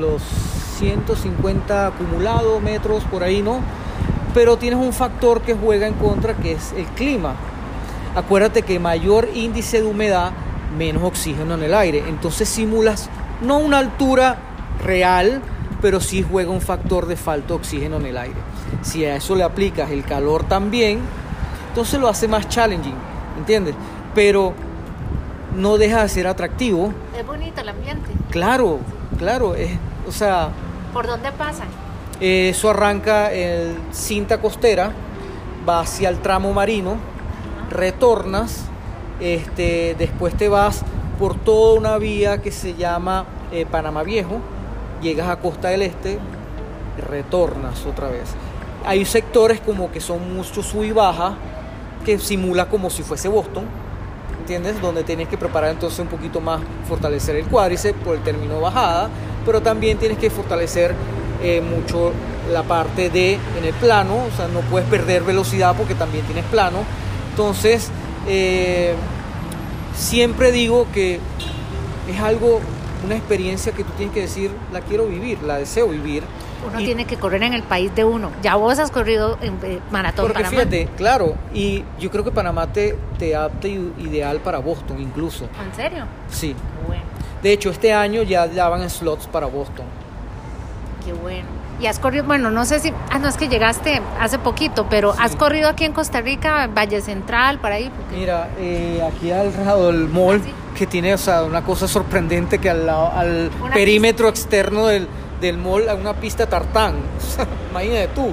los 0.00 0.22
150 0.78 1.88
acumulados 1.88 2.62
metros 2.62 3.04
por 3.04 3.22
ahí, 3.22 3.42
¿no? 3.42 3.60
Pero 4.32 4.56
tienes 4.56 4.78
un 4.78 4.94
factor 4.94 5.42
que 5.42 5.52
juega 5.52 5.86
en 5.86 5.92
contra, 5.92 6.32
que 6.38 6.52
es 6.52 6.72
el 6.72 6.86
clima. 6.86 7.34
Acuérdate 8.16 8.62
que 8.62 8.78
mayor 8.78 9.28
índice 9.34 9.82
de 9.82 9.86
humedad, 9.86 10.32
menos 10.78 11.02
oxígeno 11.02 11.56
en 11.56 11.64
el 11.64 11.74
aire. 11.74 12.02
Entonces 12.08 12.48
simulas 12.48 13.10
no 13.42 13.58
una 13.58 13.76
altura 13.76 14.38
real, 14.82 15.42
pero 15.82 16.00
sí 16.00 16.24
juega 16.26 16.50
un 16.50 16.62
factor 16.62 17.04
de 17.08 17.16
falta 17.16 17.48
de 17.48 17.54
oxígeno 17.56 17.98
en 17.98 18.06
el 18.06 18.16
aire. 18.16 18.40
Si 18.80 19.04
a 19.04 19.16
eso 19.16 19.34
le 19.34 19.42
aplicas 19.42 19.90
el 19.90 20.02
calor 20.02 20.44
también, 20.44 21.00
entonces 21.74 21.98
lo 22.00 22.06
hace 22.06 22.28
más 22.28 22.48
challenging, 22.48 22.94
¿entiendes? 23.36 23.74
Pero 24.14 24.52
no 25.56 25.76
deja 25.76 26.02
de 26.04 26.08
ser 26.08 26.28
atractivo. 26.28 26.92
Es 27.18 27.26
bonito 27.26 27.60
el 27.60 27.68
ambiente. 27.68 28.10
Claro, 28.30 28.78
claro, 29.18 29.56
es, 29.56 29.72
o 30.08 30.12
sea, 30.12 30.50
¿Por 30.92 31.08
dónde 31.08 31.32
pasan? 31.32 31.66
eh, 32.20 32.50
eso 32.50 32.70
arranca 32.70 33.32
en 33.32 33.76
cinta 33.90 34.40
costera, 34.40 34.92
va 35.68 35.80
hacia 35.80 36.10
el 36.10 36.18
tramo 36.20 36.52
marino, 36.52 36.94
retornas, 37.70 38.66
este, 39.18 39.96
después 39.98 40.36
te 40.36 40.48
vas 40.48 40.82
por 41.18 41.34
toda 41.34 41.76
una 41.76 41.98
vía 41.98 42.40
que 42.40 42.52
se 42.52 42.74
llama 42.74 43.24
eh, 43.50 43.66
Panamá 43.68 44.04
Viejo, 44.04 44.38
llegas 45.02 45.28
a 45.28 45.40
Costa 45.40 45.70
del 45.70 45.82
Este, 45.82 46.20
retornas 47.08 47.84
otra 47.84 48.10
vez. 48.10 48.30
Hay 48.86 49.04
sectores 49.06 49.60
como 49.60 49.90
que 49.90 50.00
son 50.00 50.34
mucho 50.36 50.62
sub 50.62 50.84
y 50.84 50.92
baja, 50.92 51.34
que 52.04 52.18
simula 52.18 52.66
como 52.68 52.90
si 52.90 53.02
fuese 53.02 53.28
Boston, 53.28 53.64
¿entiendes? 54.40 54.80
Donde 54.80 55.04
tienes 55.04 55.28
que 55.28 55.38
preparar 55.38 55.70
entonces 55.70 55.98
un 56.00 56.08
poquito 56.08 56.40
más, 56.40 56.60
fortalecer 56.88 57.36
el 57.36 57.46
cuádriceps 57.46 57.98
por 58.04 58.16
el 58.16 58.22
término 58.22 58.60
bajada, 58.60 59.08
pero 59.44 59.62
también 59.62 59.98
tienes 59.98 60.18
que 60.18 60.30
fortalecer 60.30 60.94
eh, 61.42 61.60
mucho 61.60 62.12
la 62.52 62.62
parte 62.62 63.10
de 63.10 63.34
en 63.34 63.64
el 63.64 63.74
plano, 63.74 64.16
o 64.16 64.36
sea, 64.36 64.48
no 64.48 64.60
puedes 64.60 64.88
perder 64.88 65.22
velocidad 65.22 65.74
porque 65.76 65.94
también 65.94 66.24
tienes 66.26 66.44
plano. 66.46 66.78
Entonces, 67.30 67.90
eh, 68.28 68.94
siempre 69.96 70.52
digo 70.52 70.86
que 70.92 71.20
es 72.08 72.20
algo, 72.20 72.60
una 73.04 73.16
experiencia 73.16 73.72
que 73.72 73.84
tú 73.84 73.92
tienes 73.96 74.14
que 74.14 74.22
decir, 74.22 74.50
la 74.72 74.80
quiero 74.80 75.06
vivir, 75.06 75.42
la 75.42 75.58
deseo 75.58 75.88
vivir. 75.88 76.22
Uno 76.66 76.80
Y- 76.80 76.84
tiene 76.84 77.04
que 77.04 77.16
correr 77.16 77.42
en 77.42 77.52
el 77.54 77.62
país 77.62 77.94
de 77.94 78.04
uno. 78.04 78.30
Ya 78.42 78.56
vos 78.56 78.78
has 78.78 78.90
corrido 78.90 79.38
en 79.40 79.58
eh, 79.62 79.80
maratón 79.90 80.26
Porque 80.26 80.42
Panamá. 80.42 80.50
fíjate, 80.62 80.88
claro, 80.96 81.34
y 81.52 81.84
yo 82.00 82.10
creo 82.10 82.24
que 82.24 82.30
Panamá 82.30 82.66
te, 82.72 82.96
te 83.18 83.36
apta 83.36 83.68
ideal 83.68 84.38
para 84.40 84.58
Boston 84.58 85.00
incluso. 85.00 85.44
¿En 85.64 85.74
serio? 85.76 86.04
Sí. 86.30 86.54
Bueno, 86.86 87.02
De 87.42 87.52
hecho, 87.52 87.70
este 87.70 87.92
año 87.92 88.22
ya 88.22 88.46
daban 88.48 88.88
slots 88.88 89.26
para 89.26 89.46
Boston. 89.46 89.84
qué 91.04 91.12
bueno. 91.12 91.46
Y 91.80 91.86
has 91.86 91.98
corrido, 91.98 92.24
bueno, 92.24 92.50
no 92.52 92.64
sé 92.64 92.78
si, 92.78 92.92
ah, 93.10 93.18
no 93.18 93.28
es 93.28 93.36
que 93.36 93.48
llegaste 93.48 94.00
hace 94.20 94.38
poquito, 94.38 94.86
pero 94.88 95.12
Sí. 95.12 95.18
has 95.20 95.34
corrido 95.36 95.68
aquí 95.68 95.84
en 95.84 95.92
Costa 95.92 96.20
Rica, 96.20 96.68
Valle 96.68 97.00
Central, 97.02 97.58
por 97.58 97.72
ahí. 97.72 97.90
porque- 97.94 98.16
Mira, 98.16 98.48
eh, 98.58 99.02
aquí 99.06 99.30
al 99.32 99.52
lado 99.64 99.88
del 99.88 100.08
mall, 100.08 100.40
Ah, 100.40 100.44
sí. 100.46 100.52
que 100.78 100.86
tiene 100.86 101.12
o 101.12 101.18
sea, 101.18 101.42
una 101.42 101.62
cosa 101.64 101.88
sorprendente 101.88 102.58
que 102.58 102.70
al, 102.70 102.86
lado, 102.86 103.10
al 103.14 103.50
perímetro 103.74 104.28
externo 104.28 104.86
del, 104.86 105.08
del 105.46 105.58
mall 105.58 105.88
hay 105.88 105.96
una 105.98 106.14
pista 106.14 106.46
tartán. 106.46 106.96
Imagínate 107.70 108.08
tú, 108.08 108.32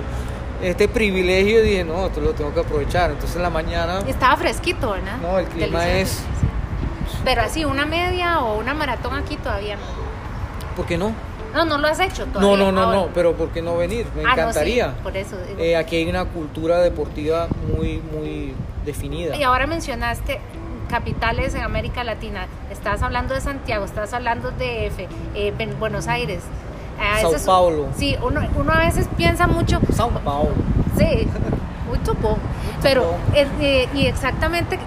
este 0.61 0.87
privilegio 0.87 1.61
dije, 1.61 1.83
no, 1.83 2.05
esto 2.07 2.21
lo 2.21 2.33
tengo 2.33 2.53
que 2.53 2.59
aprovechar. 2.61 3.11
Entonces 3.11 3.35
en 3.35 3.43
la 3.43 3.49
mañana, 3.49 3.99
Estaba 4.07 4.35
fresquito, 4.37 4.91
¿verdad? 4.91 5.17
No, 5.21 5.39
el 5.39 5.45
clima 5.47 5.81
Delicioso, 5.81 6.23
es-. 6.27 7.21
Pero 7.23 7.41
así, 7.41 7.65
una 7.65 7.85
media 7.85 8.39
o 8.41 8.57
una 8.59 8.73
maratón 8.73 9.13
aquí 9.15 9.35
todavía 9.37 9.75
no. 9.75 9.81
¿por 10.75 10.85
qué 10.85 10.97
no? 10.97 11.13
No, 11.53 11.65
no 11.65 11.77
lo 11.79 11.87
has 11.87 11.99
hecho 11.99 12.25
No, 12.27 12.31
todavía. 12.31 12.57
no, 12.65 12.71
no, 12.71 12.81
ahora. 12.81 12.97
no, 12.97 13.07
pero 13.13 13.33
¿por 13.33 13.49
qué 13.49 13.61
no 13.61 13.75
venir? 13.75 14.05
Me 14.15 14.21
Ah, 14.21 14.27
no, 14.29 14.33
sí, 14.35 14.39
encantaría. 14.41 14.93
por 15.03 15.17
eso. 15.17 15.35
Eh, 15.59 15.75
aquí 15.75 15.97
hay 15.97 16.09
una 16.09 16.23
cultura 16.25 16.79
deportiva 16.79 17.47
muy, 17.75 18.01
muy 18.13 18.53
definida. 18.85 19.35
Y 19.35 19.43
ahora 19.43 19.67
mencionaste 19.67 20.39
capitales 20.89 21.53
en 21.55 21.61
América 21.63 22.03
Latina. 22.05 22.47
Estás 22.71 23.01
hablando 23.03 23.33
de 23.33 23.41
Santiago, 23.41 23.83
estás 23.85 24.13
hablando 24.13 24.51
de 24.51 24.87
F, 24.87 25.07
eh, 25.35 25.53
Buenos 25.77 26.07
Aires. 26.07 26.41
A 27.01 27.19
Sao 27.21 27.33
Paulo. 27.45 27.87
Sí, 27.95 28.15
uno, 28.23 28.41
uno 28.55 28.73
a 28.73 28.79
veces 28.79 29.07
piensa 29.17 29.47
mucho, 29.47 29.79
Sao 29.93 30.09
Paulo. 30.09 30.51
sí, 30.97 31.27
muy 31.89 31.97
tupón. 31.99 32.35
Pero, 32.81 33.15
eh, 33.33 33.47
eh, 33.59 33.89
y 33.93 34.05
exactamente, 34.07 34.79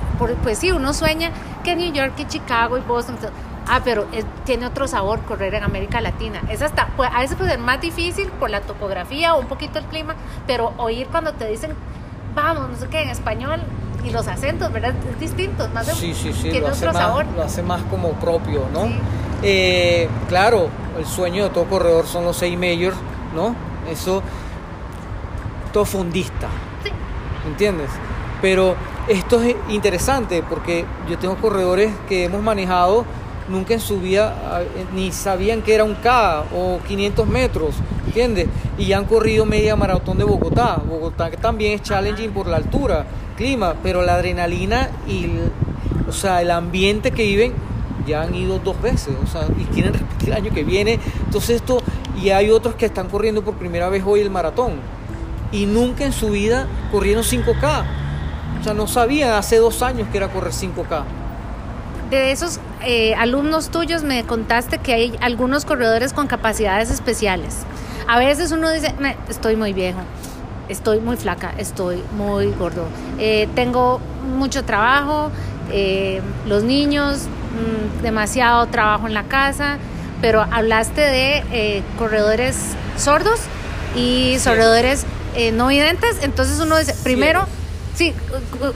pues 0.42 0.58
sí, 0.58 0.72
uno 0.72 0.92
sueña 0.92 1.30
que 1.62 1.76
New 1.76 1.92
York 1.92 2.12
y 2.18 2.24
Chicago 2.26 2.76
y 2.78 2.80
Boston. 2.80 3.16
to- 3.16 3.28
Ah, 3.66 3.80
pero 3.82 4.06
eh, 4.12 4.22
tiene 4.44 4.66
otro 4.66 4.86
sabor 4.86 5.20
correr 5.20 5.54
en 5.54 5.62
América 5.64 6.00
Latina. 6.02 6.42
Es 6.50 6.60
hasta, 6.60 6.88
pues, 6.98 7.08
a 7.14 7.20
veces 7.20 7.36
puede 7.36 7.50
ser 7.52 7.60
más 7.60 7.80
difícil 7.80 8.28
por 8.38 8.50
la 8.50 8.60
topografía 8.60 9.34
o 9.34 9.40
un 9.40 9.46
poquito 9.46 9.78
el 9.78 9.86
clima, 9.86 10.14
pero 10.46 10.74
oír 10.76 11.06
cuando 11.10 11.32
te 11.32 11.48
dicen, 11.48 11.72
vamos, 12.34 12.68
no 12.68 12.76
sé 12.76 12.88
qué, 12.88 13.00
en 13.02 13.08
español, 13.08 13.60
y 14.04 14.10
los 14.10 14.28
acentos, 14.28 14.70
¿verdad? 14.70 14.92
Es 15.14 15.18
distinto, 15.20 15.64
es 15.64 15.72
más 15.72 15.86
de- 15.86 15.94
Sí, 15.94 16.12
sí, 16.12 16.34
sí, 16.34 16.42
tiene 16.50 16.60
lo 16.60 16.68
hace, 16.68 16.84
otro 16.86 16.92
más, 16.92 17.02
sabor. 17.02 17.26
lo 17.34 17.42
hace 17.42 17.62
más 17.62 17.80
como 17.84 18.10
propio, 18.12 18.64
¿no? 18.70 18.82
Sí. 18.84 18.98
Eh, 19.44 20.08
claro, 20.28 20.68
el 20.98 21.06
sueño 21.06 21.44
de 21.44 21.50
todo 21.50 21.64
corredor 21.64 22.06
son 22.06 22.24
los 22.24 22.36
seis 22.36 22.58
majors, 22.58 22.96
¿no? 23.34 23.54
Eso, 23.90 24.22
todo 25.72 25.84
fundista, 25.84 26.48
Sí. 26.82 26.90
¿entiendes? 27.46 27.90
Pero 28.40 28.74
esto 29.08 29.42
es 29.42 29.56
interesante 29.68 30.42
porque 30.48 30.84
yo 31.08 31.18
tengo 31.18 31.36
corredores 31.36 31.92
que 32.08 32.24
hemos 32.24 32.42
manejado 32.42 33.04
nunca 33.48 33.74
en 33.74 33.80
su 33.80 34.00
vida 34.00 34.34
ah, 34.50 34.60
ni 34.94 35.12
sabían 35.12 35.62
que 35.62 35.74
era 35.74 35.84
un 35.84 35.94
K 35.96 36.44
o 36.54 36.78
500 36.86 37.26
metros, 37.26 37.74
¿entiendes? 38.06 38.48
Y 38.78 38.86
ya 38.86 38.98
han 38.98 39.04
corrido 39.04 39.44
media 39.44 39.76
maratón 39.76 40.18
de 40.18 40.24
Bogotá. 40.24 40.76
Bogotá 40.76 41.30
que 41.30 41.36
también 41.36 41.72
es 41.72 41.82
challenging 41.82 42.30
por 42.30 42.46
la 42.46 42.56
altura, 42.56 43.04
clima, 43.36 43.74
pero 43.82 44.02
la 44.02 44.14
adrenalina 44.14 44.90
y 45.06 45.24
el, 45.24 45.52
o 46.08 46.12
sea, 46.12 46.40
el 46.40 46.50
ambiente 46.50 47.10
que 47.10 47.24
viven 47.24 47.52
ya 48.06 48.22
han 48.22 48.34
ido 48.34 48.58
dos 48.58 48.80
veces, 48.80 49.14
o 49.22 49.26
sea, 49.26 49.46
y 49.58 49.64
quieren 49.64 49.94
repetir 49.94 50.28
el 50.30 50.34
año 50.34 50.52
que 50.52 50.64
viene. 50.64 50.98
Entonces 51.24 51.56
esto, 51.56 51.82
y 52.20 52.30
hay 52.30 52.50
otros 52.50 52.74
que 52.74 52.86
están 52.86 53.08
corriendo 53.08 53.42
por 53.42 53.54
primera 53.54 53.88
vez 53.88 54.02
hoy 54.06 54.20
el 54.20 54.30
maratón 54.30 54.74
y 55.54 55.66
nunca 55.66 56.04
en 56.04 56.12
su 56.12 56.30
vida 56.30 56.66
corrieron 56.90 57.22
5K. 57.22 57.84
O 58.60 58.64
sea, 58.64 58.74
no 58.74 58.86
sabían 58.86 59.32
hace 59.32 59.58
dos 59.58 59.82
años 59.82 60.08
que 60.10 60.18
era 60.18 60.28
correr 60.28 60.52
5K. 60.52 61.04
De 62.10 62.32
esos 62.32 62.60
eh, 62.82 63.14
alumnos 63.14 63.70
tuyos 63.70 64.02
me 64.02 64.24
contaste 64.24 64.78
que 64.78 64.92
hay 64.92 65.16
algunos 65.20 65.64
corredores 65.64 66.12
con 66.12 66.26
capacidades 66.26 66.90
especiales. 66.90 67.58
A 68.08 68.18
veces 68.18 68.52
uno 68.52 68.70
dice, 68.70 68.94
estoy 69.28 69.56
muy 69.56 69.72
viejo, 69.72 70.00
estoy 70.68 71.00
muy 71.00 71.16
flaca, 71.16 71.54
estoy 71.56 72.02
muy 72.16 72.50
gordo, 72.52 72.84
eh, 73.18 73.48
tengo 73.54 74.00
mucho 74.36 74.64
trabajo, 74.64 75.30
eh, 75.70 76.20
los 76.46 76.62
niños, 76.64 77.26
mm, 77.54 78.02
demasiado 78.02 78.66
trabajo 78.66 79.06
en 79.06 79.14
la 79.14 79.24
casa, 79.24 79.78
pero 80.20 80.42
hablaste 80.42 81.00
de 81.00 81.82
corredores 81.98 82.56
sordos 82.96 83.40
y 83.94 84.36
corredores 84.38 85.06
no 85.54 85.68
videntes, 85.68 86.18
entonces 86.22 86.60
uno 86.60 86.78
dice, 86.78 86.94
primero... 87.02 87.46
Sí, 87.94 88.12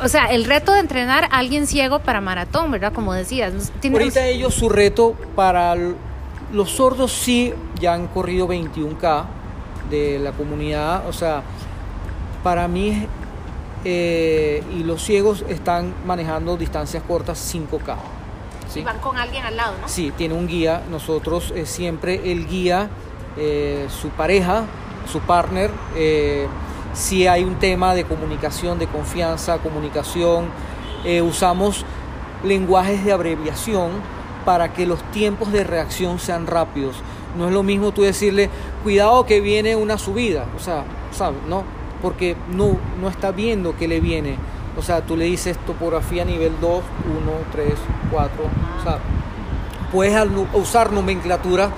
o 0.00 0.06
sea, 0.06 0.26
el 0.26 0.44
reto 0.44 0.72
de 0.72 0.78
entrenar 0.78 1.24
a 1.24 1.38
alguien 1.38 1.66
ciego 1.66 1.98
para 1.98 2.20
maratón, 2.20 2.70
¿verdad? 2.70 2.92
Como 2.92 3.12
decías. 3.12 3.72
Ahorita 3.82 4.24
ellos 4.26 4.54
su 4.54 4.68
reto 4.68 5.16
para 5.34 5.74
los 6.52 6.70
sordos 6.70 7.12
sí 7.12 7.52
ya 7.80 7.94
han 7.94 8.06
corrido 8.06 8.48
21K 8.48 9.24
de 9.90 10.18
la 10.18 10.32
comunidad, 10.32 11.06
o 11.08 11.12
sea, 11.12 11.42
para 12.42 12.68
mí 12.68 13.06
eh, 13.84 14.62
y 14.76 14.82
los 14.84 15.02
ciegos 15.02 15.44
están 15.48 15.94
manejando 16.06 16.56
distancias 16.56 17.02
cortas 17.06 17.54
5K. 17.54 17.96
¿Sí? 18.68 18.82
van 18.82 18.98
con 18.98 19.16
alguien 19.16 19.44
al 19.44 19.56
lado, 19.56 19.74
¿no? 19.80 19.88
Sí, 19.88 20.12
tiene 20.16 20.34
un 20.34 20.46
guía. 20.46 20.82
Nosotros 20.90 21.52
eh, 21.54 21.66
siempre 21.66 22.32
el 22.32 22.46
guía, 22.46 22.90
eh, 23.36 23.86
su 23.88 24.08
pareja, 24.10 24.64
su 25.10 25.20
partner, 25.20 25.70
si 26.92 27.26
hay 27.26 27.44
un 27.44 27.56
tema 27.56 27.94
de 27.94 28.04
comunicación, 28.04 28.78
de 28.78 28.86
confianza, 28.86 29.58
comunicación. 29.58 30.46
Eh, 31.04 31.22
usamos 31.22 31.84
lenguajes 32.42 33.04
de 33.04 33.12
abreviación 33.12 33.90
para 34.44 34.72
que 34.72 34.86
los 34.86 35.02
tiempos 35.12 35.52
de 35.52 35.64
reacción 35.64 36.18
sean 36.18 36.46
rápidos. 36.46 36.96
No 37.36 37.46
es 37.46 37.52
lo 37.52 37.62
mismo 37.62 37.92
tú 37.92 38.02
decirle, 38.02 38.50
cuidado 38.82 39.26
que 39.26 39.40
viene 39.40 39.76
una 39.76 39.98
subida, 39.98 40.46
o 40.56 40.58
sea, 40.58 40.84
¿sabes? 41.12 41.38
No, 41.46 41.62
porque 42.02 42.36
no, 42.50 42.76
no 43.00 43.08
está 43.08 43.30
viendo 43.30 43.76
que 43.76 43.86
le 43.86 44.00
viene. 44.00 44.36
O 44.78 44.82
sea, 44.82 45.00
tú 45.00 45.16
le 45.16 45.24
dices 45.24 45.58
topografía 45.66 46.24
nivel 46.24 46.52
2, 46.60 46.72
1, 46.72 46.82
3, 47.50 47.74
4, 48.12 48.30
o 48.78 48.82
sea, 48.84 48.98
puedes 49.90 50.14
usar 50.54 50.92
nomenclatura 50.92 51.70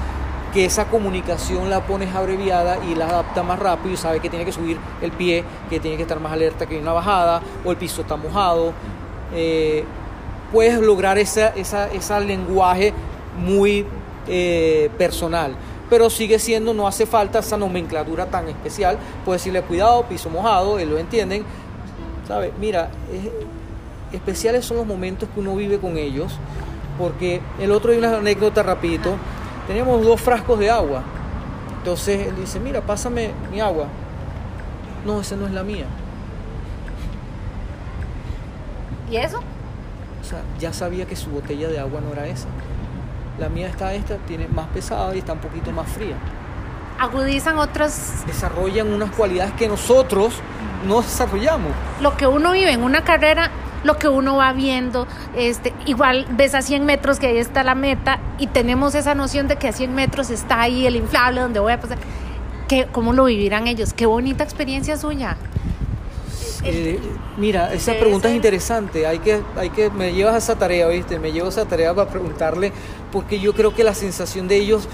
que 0.52 0.64
esa 0.64 0.86
comunicación 0.86 1.70
la 1.70 1.86
pones 1.86 2.14
abreviada 2.14 2.78
y 2.84 2.94
la 2.94 3.06
adapta 3.08 3.42
más 3.42 3.58
rápido 3.58 3.94
y 3.94 3.96
sabe 3.96 4.20
que 4.20 4.28
tiene 4.28 4.44
que 4.44 4.52
subir 4.52 4.78
el 5.00 5.12
pie, 5.12 5.44
que 5.70 5.80
tiene 5.80 5.96
que 5.96 6.02
estar 6.02 6.20
más 6.20 6.32
alerta 6.32 6.66
que 6.66 6.74
hay 6.74 6.82
una 6.82 6.92
bajada 6.92 7.40
o 7.64 7.70
el 7.70 7.76
piso 7.76 8.02
está 8.02 8.16
mojado. 8.16 8.72
Eh, 9.32 9.84
puedes 10.52 10.78
lograr 10.80 11.18
ese 11.18 11.52
esa, 11.56 12.20
lenguaje 12.20 12.92
muy 13.38 13.86
eh, 14.26 14.90
personal, 14.98 15.54
pero 15.88 16.10
sigue 16.10 16.38
siendo, 16.38 16.74
no 16.74 16.86
hace 16.86 17.06
falta 17.06 17.38
esa 17.38 17.56
nomenclatura 17.56 18.26
tan 18.26 18.48
especial. 18.48 18.98
Puedes 19.24 19.40
decirle 19.40 19.62
cuidado, 19.62 20.04
piso 20.04 20.28
mojado, 20.28 20.78
él 20.78 20.90
lo 20.90 20.98
entienden. 20.98 21.44
¿Sabe? 22.30 22.52
Mira, 22.60 22.90
especiales 24.12 24.64
son 24.64 24.76
los 24.76 24.86
momentos 24.86 25.28
que 25.34 25.40
uno 25.40 25.56
vive 25.56 25.80
con 25.80 25.98
ellos, 25.98 26.38
porque 26.96 27.40
el 27.58 27.72
otro 27.72 27.90
hay 27.90 27.98
una 27.98 28.18
anécdota 28.18 28.62
rapidito 28.62 29.16
teníamos 29.66 30.04
dos 30.04 30.20
frascos 30.20 30.56
de 30.60 30.70
agua. 30.70 31.02
Entonces 31.78 32.28
él 32.28 32.36
dice, 32.36 32.60
mira, 32.60 32.82
pásame 32.82 33.32
mi 33.50 33.60
agua. 33.60 33.86
No, 35.04 35.20
esa 35.20 35.34
no 35.34 35.44
es 35.46 35.52
la 35.52 35.64
mía. 35.64 35.86
¿Y 39.10 39.16
eso? 39.16 39.38
O 39.38 40.24
sea, 40.24 40.40
ya 40.60 40.72
sabía 40.72 41.06
que 41.06 41.16
su 41.16 41.30
botella 41.30 41.66
de 41.66 41.80
agua 41.80 42.00
no 42.00 42.12
era 42.12 42.28
esa. 42.28 42.46
La 43.40 43.48
mía 43.48 43.66
está 43.66 43.92
esta, 43.92 44.18
tiene 44.18 44.46
más 44.46 44.68
pesada 44.68 45.16
y 45.16 45.18
está 45.18 45.32
un 45.32 45.40
poquito 45.40 45.72
más 45.72 45.88
fría. 45.88 46.14
Agudizan 47.00 47.58
otras... 47.58 48.24
Desarrollan 48.26 48.92
unas 48.92 49.10
cualidades 49.10 49.54
que 49.54 49.66
nosotros 49.66 50.34
no 50.86 51.00
desarrollamos. 51.00 51.72
Lo 52.00 52.16
que 52.16 52.26
uno 52.26 52.52
vive 52.52 52.72
en 52.72 52.82
una 52.82 53.04
carrera 53.04 53.50
lo 53.82 53.96
que 53.96 54.08
uno 54.08 54.36
va 54.36 54.52
viendo, 54.52 55.06
este, 55.34 55.72
igual 55.86 56.26
ves 56.32 56.54
a 56.54 56.60
100 56.60 56.84
metros 56.84 57.18
que 57.18 57.28
ahí 57.28 57.38
está 57.38 57.64
la 57.64 57.74
meta 57.74 58.20
y 58.38 58.46
tenemos 58.46 58.94
esa 58.94 59.14
noción 59.14 59.48
de 59.48 59.56
que 59.56 59.68
a 59.68 59.72
100 59.72 59.94
metros 59.94 60.28
está 60.28 60.60
ahí 60.60 60.86
el 60.86 60.96
inflable 60.96 61.40
donde 61.40 61.60
voy 61.60 61.72
a 61.72 61.80
pasar. 61.80 61.96
¿Qué, 62.68 62.86
¿Cómo 62.92 63.14
lo 63.14 63.24
vivirán 63.24 63.66
ellos? 63.66 63.94
Qué 63.94 64.04
bonita 64.04 64.44
experiencia 64.44 64.98
suya. 64.98 65.38
Eh, 66.62 67.00
mira, 67.38 67.72
esa 67.72 67.94
pregunta 67.94 68.28
es 68.28 68.34
interesante. 68.34 69.06
Hay 69.06 69.20
que, 69.20 69.40
hay 69.56 69.70
que, 69.70 69.88
me 69.90 70.12
llevas 70.12 70.34
a 70.34 70.38
esa 70.38 70.56
tarea, 70.56 70.86
¿viste? 70.88 71.18
Me 71.18 71.32
llevo 71.32 71.46
a 71.46 71.50
esa 71.50 71.64
tarea 71.64 71.94
para 71.94 72.10
preguntarle, 72.10 72.72
porque 73.10 73.40
yo 73.40 73.54
creo 73.54 73.74
que 73.74 73.82
la 73.82 73.94
sensación 73.94 74.46
de 74.46 74.56
ellos 74.56 74.88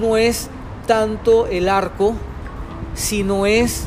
no 0.00 0.16
es 0.16 0.48
tanto 0.86 1.46
el 1.46 1.68
arco, 1.68 2.14
sino 2.94 3.46
es 3.46 3.86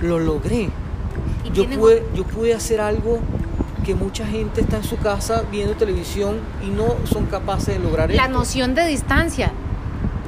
lo 0.00 0.18
logré. 0.18 0.70
Yo 1.52 1.68
pude, 1.68 2.04
yo 2.14 2.24
pude 2.24 2.54
hacer 2.54 2.80
algo 2.80 3.18
que 3.84 3.94
mucha 3.94 4.26
gente 4.26 4.60
está 4.60 4.76
en 4.76 4.84
su 4.84 4.98
casa 4.98 5.44
viendo 5.50 5.74
televisión 5.74 6.38
y 6.64 6.70
no 6.70 6.96
son 7.10 7.26
capaces 7.26 7.76
de 7.76 7.80
lograr 7.80 8.10
La 8.10 8.28
noción 8.28 8.74
de 8.74 8.86
distancia. 8.86 9.52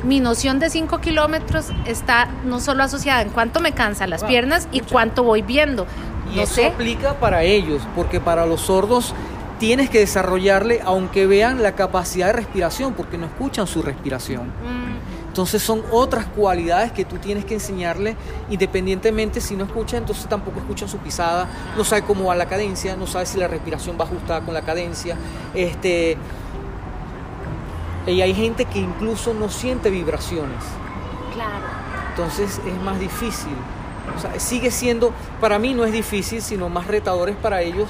Mi 0.05 0.19
noción 0.19 0.59
de 0.59 0.69
5 0.69 0.99
kilómetros 0.99 1.69
está 1.87 2.29
no 2.45 2.59
solo 2.61 2.83
asociada 2.83 3.23
en 3.23 3.31
cuánto 3.31 3.61
me 3.61 3.73
cansan 3.73 4.11
las 4.11 4.25
piernas 4.25 4.69
y 4.73 4.81
cuánto 4.81 5.23
voy 5.23 5.43
viendo. 5.43 5.87
Y 6.35 6.41
eso 6.41 6.65
aplica 6.67 7.15
para 7.21 7.45
ellos, 7.45 7.83
porque 7.95 8.19
para 8.19 8.47
los 8.47 8.63
sordos 8.63 9.15
tienes 9.61 9.91
que 9.91 10.01
desarrollarle, 10.01 10.81
aunque 10.85 11.27
vean 11.27 11.63
la 11.63 11.77
capacidad 11.77 12.29
de 12.29 12.33
respiración, 12.33 12.95
porque 12.95 13.17
no 13.17 13.27
escuchan 13.27 13.69
su 13.69 13.83
respiración. 13.83 14.47
Mm. 14.49 14.92
Entonces 15.33 15.63
son 15.63 15.83
otras 15.91 16.27
cualidades 16.27 16.93
que 16.93 17.07
tú 17.07 17.17
tienes 17.17 17.47
que 17.47 17.55
enseñarle 17.55 18.17
independientemente 18.51 19.41
si 19.41 19.57
no 19.57 19.65
escucha, 19.65 19.97
entonces 19.97 20.29
tampoco 20.29 20.59
escuchan 20.59 20.91
su 20.91 20.99
pisada, 20.99 21.49
no 21.75 21.85
sabe 21.85 22.03
cómo 22.03 22.27
va 22.27 22.37
la 22.37 22.45
cadencia, 22.45 22.97
no 22.97 23.07
sabe 23.07 23.25
si 23.25 23.39
la 23.39 23.49
respiración 23.49 23.97
va 23.99 24.05
ajustada 24.05 24.43
con 24.43 24.53
la 24.53 24.61
cadencia. 24.61 25.17
Este, 25.55 26.19
y 28.07 28.21
hay 28.21 28.35
gente 28.35 28.67
que 28.67 28.79
incluso 28.79 29.33
no 29.33 29.49
siente 29.49 29.89
vibraciones. 29.89 30.63
Claro. 31.33 31.65
Entonces 32.11 32.61
es 32.67 32.83
más 32.83 33.01
difícil. 33.01 33.57
O 34.15 34.21
sea, 34.21 34.39
sigue 34.39 34.71
siendo, 34.71 35.15
para 35.41 35.59
mí 35.59 35.73
no 35.73 35.87
es 35.87 35.93
difícil, 35.93 36.43
sino 36.43 36.69
más 36.69 36.89
retadores 36.89 37.37
para 37.37 37.63
ellos 37.63 37.89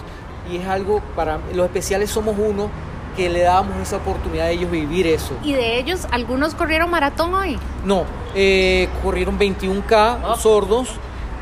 y 0.48 0.59
es 0.59 0.68
algo 0.68 1.00
para 1.16 1.40
los 1.52 1.66
especiales 1.66 2.09
somos 2.09 2.37
uno 2.38 2.70
que 3.16 3.29
le 3.29 3.42
damos 3.42 3.77
esa 3.81 3.96
oportunidad 3.96 4.46
a 4.46 4.51
ellos 4.51 4.70
vivir 4.70 5.07
eso. 5.07 5.35
¿Y 5.42 5.53
de 5.53 5.79
ellos 5.79 6.07
algunos 6.11 6.55
corrieron 6.55 6.90
maratón 6.90 7.35
hoy? 7.35 7.59
No, 7.85 8.05
eh, 8.35 8.88
corrieron 9.03 9.38
21K 9.38 9.85
ah. 9.90 10.37
sordos 10.38 10.88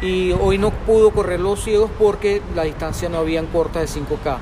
y 0.01 0.33
hoy 0.33 0.59
no 0.59 0.71
pudo 0.71 1.11
correr 1.11 1.41
los 1.41 1.63
ciegos 1.63 1.91
porque 1.99 2.43
la 2.55 2.65
distancia 2.65 3.09
no 3.09 3.19
habían 3.19 3.47
corta 3.47 3.81
de 3.81 3.87
5K, 3.87 4.27
ah. 4.27 4.39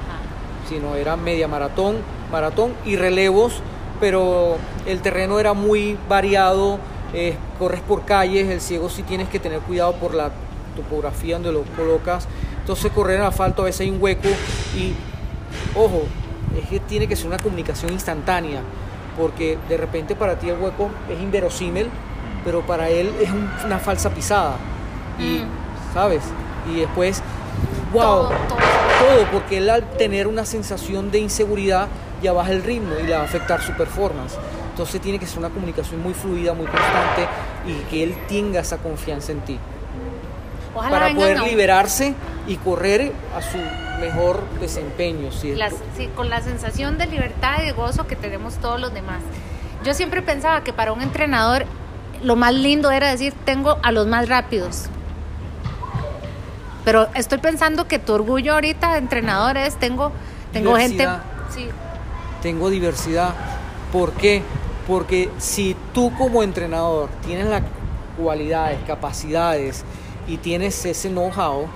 sino 0.69 0.95
era 0.95 1.17
media 1.17 1.49
maratón, 1.49 1.97
maratón 2.31 2.73
y 2.85 2.97
relevos, 2.97 3.61
pero 4.01 4.57
el 4.87 5.01
terreno 5.03 5.41
era 5.41 5.53
muy 5.53 5.99
variado, 6.09 6.79
eh, 7.13 7.37
corres 7.59 7.81
por 7.81 8.05
calles, 8.05 8.49
el 8.49 8.61
ciego 8.61 8.89
sí 8.89 9.03
tienes 9.03 9.29
que 9.29 9.39
tener 9.39 9.61
cuidado 9.61 9.95
por 9.95 10.15
la 10.15 10.31
topografía 10.77 11.35
donde 11.35 11.53
lo 11.53 11.63
colocas, 11.77 12.29
entonces 12.61 12.93
correr 12.93 13.17
en 13.17 13.27
asfalto 13.27 13.63
a 13.63 13.65
veces 13.67 13.83
hay 13.83 13.91
un 13.91 14.01
hueco 14.01 14.29
y, 14.77 14.95
ojo, 15.75 16.05
es 16.57 16.69
que 16.69 16.81
tiene 16.81 17.07
que 17.09 17.17
ser 17.17 17.27
una 17.27 17.39
comunicación 17.39 17.93
instantánea, 17.93 18.61
porque 19.17 19.59
de 19.69 19.77
repente 19.77 20.15
para 20.15 20.39
ti 20.39 20.49
el 20.49 20.59
hueco 20.59 20.91
es 21.11 21.21
inverosímil, 21.21 21.89
pero 22.45 22.63
para 22.63 22.89
él 22.89 23.13
es 23.21 23.31
una 23.65 23.79
falsa 23.79 24.11
pisada. 24.11 24.57
Y, 25.19 25.41
mm. 25.41 25.95
¿sabes? 25.95 26.23
Y 26.71 26.81
después, 26.81 27.23
wow, 27.93 28.29
todo, 28.29 29.27
porque 29.33 29.59
él 29.59 29.71
al 29.71 29.83
tener 29.97 30.27
una 30.27 30.45
sensación 30.45 31.11
de 31.11 31.19
inseguridad 31.19 31.89
ya 32.23 32.33
baja 32.33 32.53
el 32.53 32.63
ritmo 32.63 32.95
y 33.01 33.05
le 33.05 33.13
va 33.13 33.21
a 33.21 33.25
afectar 33.25 33.61
su 33.63 33.73
performance. 33.73 34.37
Entonces 34.71 35.01
tiene 35.01 35.19
que 35.19 35.27
ser 35.27 35.39
una 35.39 35.51
comunicación 35.51 36.01
muy 36.03 36.15
fluida, 36.15 36.55
muy 36.55 36.67
constante 36.67 37.27
y 37.67 37.73
que 37.91 38.03
él 38.05 38.15
tenga 38.29 38.61
esa 38.61 38.79
confianza 38.79 39.33
en 39.33 39.41
ti. 39.41 39.59
para 40.75 41.13
poder 41.15 41.43
liberarse 41.43 42.15
y 42.49 42.57
correr 42.57 43.13
a 43.37 43.43
su 43.43 43.59
mejor 44.01 44.43
desempeño. 44.61 45.29
Las- 45.55 45.75
sí, 45.97 46.09
con 46.17 46.31
la 46.31 46.41
sensación 46.41 46.99
de 46.99 47.07
libertad 47.07 47.59
y 47.63 47.67
de 47.67 47.73
gozo 47.73 48.07
que 48.07 48.17
tenemos 48.17 48.55
todos 48.57 48.81
los 48.81 48.93
demás. 48.93 49.21
Yo 49.85 49.95
siempre 49.95 50.23
pensaba 50.23 50.65
que 50.65 50.73
para 50.73 50.93
un 50.93 51.03
entrenador 51.03 51.67
lo 52.23 52.35
más 52.35 52.53
lindo 52.55 52.91
era 52.91 53.11
decir, 53.11 53.33
tengo 53.45 53.79
a 53.83 53.93
los 53.93 54.07
más 54.07 54.29
rápidos. 54.29 54.87
Pero 56.85 57.09
estoy 57.15 57.39
pensando 57.39 57.87
que 57.87 57.99
tu 57.99 58.15
orgullo 58.15 58.55
ahorita 58.55 58.93
de 58.93 58.99
entrenador 58.99 59.57
es, 59.57 59.77
tengo, 59.77 60.11
tengo 60.53 60.75
gente... 60.77 60.97
Diversidad. 60.97 61.23
Sí, 61.55 61.69
tengo 62.43 62.71
diversidad. 62.71 63.35
¿Por 63.93 64.13
qué? 64.13 64.43
Porque 64.87 65.29
si 65.39 65.77
tú 65.93 66.13
como 66.17 66.43
entrenador 66.43 67.11
tienes 67.27 67.47
las 67.47 67.63
cualidades, 68.17 68.79
capacidades 68.87 69.85
y 70.27 70.39
tienes 70.39 70.83
ese 70.87 71.11
know-how, 71.11 71.67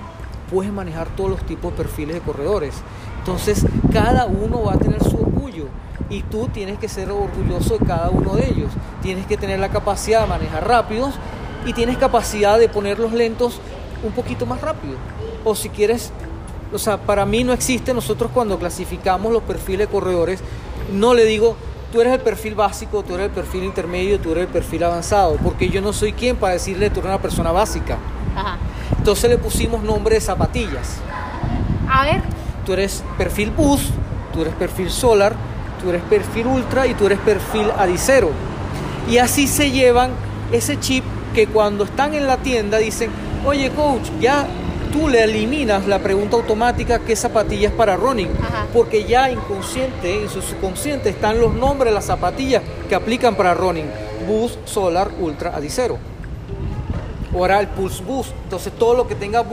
puedes 0.49 0.71
manejar 0.71 1.07
todos 1.15 1.29
los 1.29 1.45
tipos 1.45 1.71
de 1.71 1.77
perfiles 1.77 2.15
de 2.15 2.21
corredores. 2.21 2.75
Entonces, 3.19 3.65
cada 3.91 4.25
uno 4.25 4.63
va 4.63 4.73
a 4.73 4.77
tener 4.77 5.03
su 5.03 5.17
orgullo 5.17 5.65
y 6.09 6.21
tú 6.23 6.49
tienes 6.49 6.77
que 6.79 6.89
ser 6.89 7.11
orgulloso 7.11 7.77
de 7.77 7.85
cada 7.85 8.09
uno 8.09 8.35
de 8.35 8.49
ellos. 8.49 8.71
Tienes 9.01 9.25
que 9.25 9.37
tener 9.37 9.59
la 9.59 9.69
capacidad 9.69 10.21
de 10.21 10.27
manejar 10.27 10.67
rápidos 10.67 11.15
y 11.65 11.73
tienes 11.73 11.97
capacidad 11.97 12.59
de 12.59 12.69
ponerlos 12.69 13.13
lentos 13.13 13.59
un 14.03 14.11
poquito 14.11 14.45
más 14.45 14.61
rápido. 14.61 14.95
O 15.45 15.55
si 15.55 15.69
quieres 15.69 16.11
o 16.73 16.79
sea, 16.79 16.97
para 16.97 17.25
mí 17.25 17.43
no 17.43 17.53
existe, 17.53 17.93
nosotros 17.93 18.31
cuando 18.33 18.57
clasificamos 18.57 19.31
los 19.31 19.43
perfiles 19.43 19.87
de 19.87 19.91
corredores, 19.91 20.39
no 20.91 21.13
le 21.13 21.23
digo, 21.25 21.55
tú 21.91 22.01
eres 22.01 22.13
el 22.13 22.21
perfil 22.21 22.55
básico, 22.55 23.03
tú 23.03 23.13
eres 23.13 23.27
el 23.27 23.31
perfil 23.31 23.63
intermedio, 23.63 24.19
tú 24.19 24.31
eres 24.31 24.45
el 24.45 24.49
perfil 24.49 24.83
avanzado, 24.83 25.37
porque 25.43 25.69
yo 25.69 25.81
no 25.81 25.93
soy 25.93 26.13
quien 26.13 26.35
para 26.35 26.53
decirle, 26.53 26.89
tú 26.89 26.99
eres 26.99 27.09
una 27.09 27.21
persona 27.21 27.51
básica. 27.51 27.97
ajá. 28.35 28.57
Entonces 29.03 29.29
le 29.29 29.37
pusimos 29.37 29.83
nombre 29.83 30.15
de 30.15 30.21
zapatillas. 30.21 30.99
A 31.89 32.05
ver, 32.05 32.21
Tú 32.65 32.71
eres 32.71 33.03
perfil 33.17 33.51
bus, 33.51 33.89
tú 34.31 34.43
eres 34.43 34.53
perfil 34.53 34.89
solar, 34.89 35.35
tú 35.81 35.89
eres 35.89 36.01
perfil 36.03 36.47
ultra 36.47 36.87
y 36.87 36.93
tú 36.93 37.07
eres 37.07 37.19
perfil 37.19 37.65
adicero. 37.77 38.29
Y 39.09 39.17
así 39.17 39.47
se 39.47 39.71
llevan 39.71 40.11
ese 40.53 40.79
chip 40.79 41.03
que 41.35 41.47
cuando 41.47 41.83
están 41.83 42.13
en 42.13 42.27
la 42.27 42.37
tienda 42.37 42.77
dicen, 42.77 43.11
oye 43.45 43.71
coach, 43.71 44.07
ya 44.21 44.47
tú 44.93 45.09
le 45.09 45.25
eliminas 45.25 45.85
la 45.85 45.99
pregunta 45.99 46.37
automática 46.37 46.99
qué 46.99 47.17
zapatillas 47.17 47.73
para 47.73 47.97
running, 47.97 48.29
Ajá. 48.41 48.67
porque 48.71 49.03
ya 49.03 49.29
inconsciente, 49.29 50.23
en 50.23 50.29
su 50.29 50.41
subconsciente 50.41 51.09
están 51.09 51.41
los 51.41 51.53
nombres 51.53 51.91
de 51.91 51.95
las 51.95 52.05
zapatillas 52.05 52.63
que 52.87 52.95
aplican 52.95 53.35
para 53.35 53.53
running, 53.53 53.91
bus, 54.25 54.57
solar, 54.63 55.11
ultra, 55.19 55.53
adicero. 55.53 56.12
Ahora 57.33 57.59
el 57.59 57.67
pulse 57.67 58.03
boost. 58.03 58.31
Entonces 58.43 58.73
todo 58.73 58.95
lo 58.95 59.07
que 59.07 59.15
tenga 59.15 59.43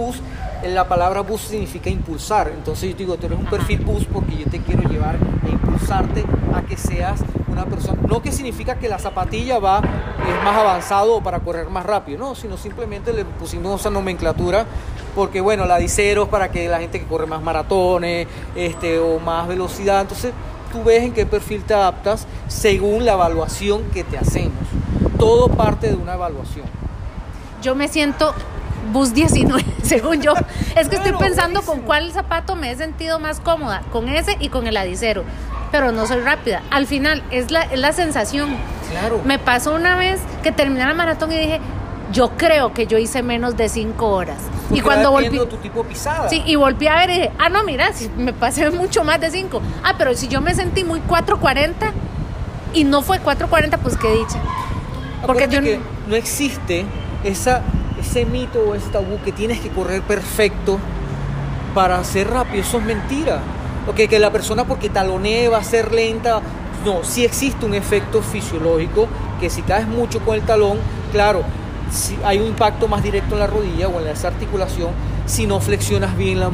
en 0.63 0.75
la 0.75 0.87
palabra 0.87 1.23
boost 1.23 1.51
significa 1.51 1.89
impulsar. 1.91 2.53
Entonces 2.55 2.91
yo 2.91 2.97
te 2.97 3.03
digo, 3.05 3.17
tú 3.17 3.27
eres 3.27 3.39
un 3.39 3.47
perfil 3.47 3.81
boost 3.81 4.07
porque 4.09 4.37
yo 4.37 4.47
te 4.47 4.61
quiero 4.61 4.83
llevar 4.89 5.17
e 5.47 5.51
impulsarte 5.51 6.25
a 6.55 6.63
que 6.63 6.77
seas 6.77 7.21
una 7.49 7.65
persona. 7.65 8.01
No 8.07 8.21
que 8.21 8.33
significa 8.33 8.77
que 8.77 8.89
la 8.89 8.99
zapatilla 8.99 9.59
va 9.59 9.79
es 9.79 10.45
más 10.45 10.57
avanzado 10.57 11.17
o 11.17 11.23
para 11.23 11.41
correr 11.41 11.71
más 11.71 11.87
rápido, 11.87 12.19
no, 12.19 12.35
sino 12.35 12.57
simplemente 12.57 13.13
le 13.13 13.25
pusimos 13.25 13.81
esa 13.81 13.91
nomenclatura 13.91 14.67
porque 15.15 15.41
bueno, 15.41 15.65
la 15.65 15.79
dicero 15.79 16.25
es 16.25 16.29
para 16.29 16.51
que 16.51 16.69
la 16.69 16.81
gente 16.81 17.01
que 17.01 17.07
corre 17.07 17.27
más 17.27 17.43
maratones, 17.43 18.29
este 18.55 18.99
o 18.99 19.19
más 19.19 19.49
velocidad. 19.49 20.03
Entonces 20.03 20.33
tú 20.73 20.85
ves 20.85 21.03
en 21.03 21.13
qué 21.13 21.27
perfil 21.27 21.65
te 21.65 21.75
adaptas 21.75 22.27
según 22.49 23.05
la 23.05 23.13
evaluación 23.13 23.85
que 23.93 24.05
te 24.05 24.19
hacemos. 24.19 24.53
Todo 25.19 25.49
parte 25.49 25.89
de 25.89 25.97
una 25.97 26.15
evaluación. 26.15 26.80
Yo 27.61 27.75
me 27.75 27.89
siento 27.89 28.35
bus 28.93 29.15
19, 29.15 29.65
según 29.83 30.23
yo. 30.23 30.35
Es 30.77 30.89
que 30.89 30.97
estoy 30.97 31.13
pensando 31.13 31.63
con 31.63 31.81
cuál 31.81 32.13
zapato 32.13 32.57
me 32.57 32.71
he 32.71 32.77
sentido 32.77 33.19
más 33.19 33.41
cómoda, 33.41 33.83
con 33.93 34.09
ese 34.09 34.37
y 34.41 34.49
con 34.49 34.67
el 34.67 34.77
adicero. 34.77 35.25
Pero 35.71 35.93
no 35.93 36.07
soy 36.07 36.21
rápida. 36.21 36.63
Al 36.71 36.87
final, 36.87 37.23
es 37.31 37.51
la, 37.51 37.63
es 37.63 37.79
la 37.79 37.93
sensación. 37.93 38.57
Claro. 38.91 39.21
Me 39.25 39.39
pasó 39.39 39.75
una 39.75 39.97
vez 39.97 40.21
que 40.43 40.51
terminé 40.51 40.85
la 40.85 40.95
maratón 40.95 41.31
y 41.31 41.39
dije, 41.39 41.61
yo 42.13 42.31
creo 42.37 42.73
que 42.75 42.87
yo 42.87 42.99
hice 42.99 43.23
menos 43.23 43.57
de 43.57 43.69
5 43.69 44.07
horas. 44.07 44.39
Y 44.73 44.81
cuando 44.81 45.13
volví... 45.13 45.39
tu 45.39 45.57
tipo 45.59 45.85
pisada. 45.85 46.29
Sí, 46.29 46.43
y 46.45 46.57
volví 46.57 46.89
a 46.89 46.97
ver 46.97 47.11
y 47.11 47.15
dije, 47.15 47.33
ah, 47.39 47.49
no, 47.49 47.63
mira, 47.63 47.93
si 47.93 48.09
me 48.17 48.33
pasé 48.33 48.71
mucho 48.71 49.05
más 49.05 49.21
de 49.21 49.31
5. 49.31 49.63
Ah, 49.85 49.95
pero 49.97 50.15
si 50.15 50.27
yo 50.27 50.41
me 50.41 50.55
sentí 50.55 50.83
muy 50.83 51.01
4.40 51.01 51.73
y 52.75 52.85
no 52.85 53.03
fue 53.03 53.21
4.40, 53.21 53.79
pues 53.79 53.97
qué 53.97 54.13
dicha. 54.13 54.41
Porque 55.25 55.45
Acuérdate 55.45 55.55
yo 55.55 55.63
que 55.63 55.81
no 56.09 56.17
existe 56.17 56.85
esa, 57.25 57.63
ese 58.01 58.25
mito 58.25 58.61
o 58.61 58.75
ese 58.75 58.89
tabú 58.91 59.19
que 59.25 59.33
tienes 59.33 59.61
que 59.61 59.69
correr 59.69 60.03
perfecto 60.03 60.79
para 61.75 62.03
ser 62.05 62.31
rápido. 62.31 62.63
Eso 62.63 62.79
es 62.79 62.85
mentira. 62.85 63.41
O 63.87 63.95
que, 63.95 64.19
la 64.19 64.31
persona 64.31 64.65
porque 64.65 64.89
talonee 64.89 65.49
va 65.49 65.59
a 65.59 65.65
ser 65.65 65.93
lenta. 65.93 66.41
No, 66.85 67.05
sí 67.05 67.25
existe 67.25 67.67
un 67.67 67.75
efecto 67.75 68.23
fisiológico 68.23 69.07
que 69.39 69.51
si 69.51 69.63
caes 69.63 69.87
mucho 69.87 70.21
con 70.21 70.35
el 70.35 70.43
talón, 70.43 70.79
claro, 71.13 71.43
si 71.91 72.17
hay 72.25 72.39
un 72.39 72.47
impacto 72.47 72.89
más 72.89 73.03
directo 73.03 73.35
en 73.35 73.41
la 73.41 73.47
rodilla 73.47 73.89
o 73.89 74.01
en 74.01 74.07
esa 74.07 74.29
articulación 74.29 74.91
si 75.27 75.47
no 75.47 75.61
flexionas 75.61 76.17
bien 76.17 76.41
la- 76.41 76.53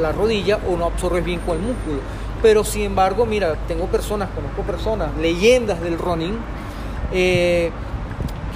la 0.00 0.12
rodilla 0.12 0.58
o 0.68 0.76
no 0.76 0.86
absorbes 0.86 1.24
bien 1.24 1.40
con 1.40 1.56
el 1.56 1.62
músculo. 1.62 2.00
Pero 2.42 2.64
sin 2.64 2.82
embargo, 2.82 3.26
mira, 3.26 3.54
tengo 3.66 3.86
personas, 3.86 4.28
conozco 4.34 4.62
personas, 4.62 5.10
leyendas 5.20 5.80
del 5.80 5.98
running, 5.98 6.36
eh, 7.12 7.70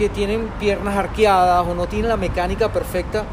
que 0.00 0.08
tienen 0.08 0.48
piernas 0.58 0.96
arqueadas 0.96 1.66
o 1.66 1.74
no 1.74 1.86
tienen 1.86 2.08
la 2.08 2.16
mecánica 2.16 2.72
perfecta. 2.72 3.24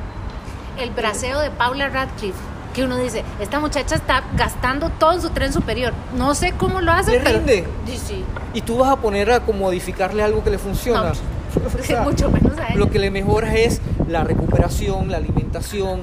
el 0.77 0.89
braceo 0.91 1.39
de 1.39 1.49
Paula 1.49 1.87
Radcliffe, 1.87 2.37
que 2.73 2.83
uno 2.83 2.97
dice, 2.97 3.23
esta 3.39 3.61
muchacha 3.61 3.95
está 3.95 4.21
gastando 4.35 4.89
todo 4.89 5.13
en 5.13 5.21
su 5.21 5.29
tren 5.29 5.53
superior. 5.53 5.93
No 6.17 6.35
sé 6.35 6.53
cómo 6.57 6.81
lo 6.81 6.91
hace, 6.91 7.11
Le 7.11 7.19
pero... 7.21 7.37
rinde. 7.37 7.65
Sí, 7.87 7.97
sí. 7.97 8.25
Y 8.53 8.61
tú 8.61 8.79
vas 8.79 8.89
a 8.91 8.97
poner 8.97 9.31
a 9.31 9.39
como 9.39 9.59
modificarle 9.59 10.21
algo 10.21 10.43
que 10.43 10.49
le 10.49 10.57
funciona. 10.57 11.13
O 11.79 11.83
sea, 11.83 12.01
mucho 12.01 12.29
menos 12.29 12.57
a 12.59 12.67
ella. 12.67 12.75
Lo 12.75 12.89
que 12.91 12.99
le 12.99 13.09
mejora 13.09 13.55
es 13.55 13.81
la 14.09 14.25
recuperación, 14.25 15.09
la 15.09 15.17
alimentación, 15.17 16.01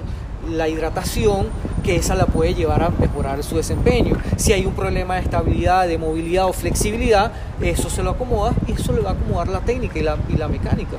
la 0.50 0.68
hidratación, 0.68 1.46
que 1.82 1.96
esa 1.96 2.14
la 2.14 2.26
puede 2.26 2.54
llevar 2.54 2.82
a 2.82 2.90
mejorar 2.90 3.42
su 3.42 3.56
desempeño. 3.56 4.16
Si 4.36 4.52
hay 4.52 4.66
un 4.66 4.74
problema 4.74 5.14
de 5.14 5.22
estabilidad, 5.22 5.86
de 5.86 5.98
movilidad 5.98 6.46
o 6.46 6.52
flexibilidad, 6.52 7.32
eso 7.60 7.90
se 7.90 8.02
lo 8.02 8.10
acomoda 8.10 8.52
y 8.66 8.72
eso 8.72 8.92
le 8.92 9.00
va 9.00 9.10
a 9.10 9.12
acomodar 9.12 9.48
la 9.48 9.60
técnica 9.60 9.98
y 9.98 10.02
la, 10.02 10.16
y 10.28 10.36
la 10.36 10.48
mecánica. 10.48 10.96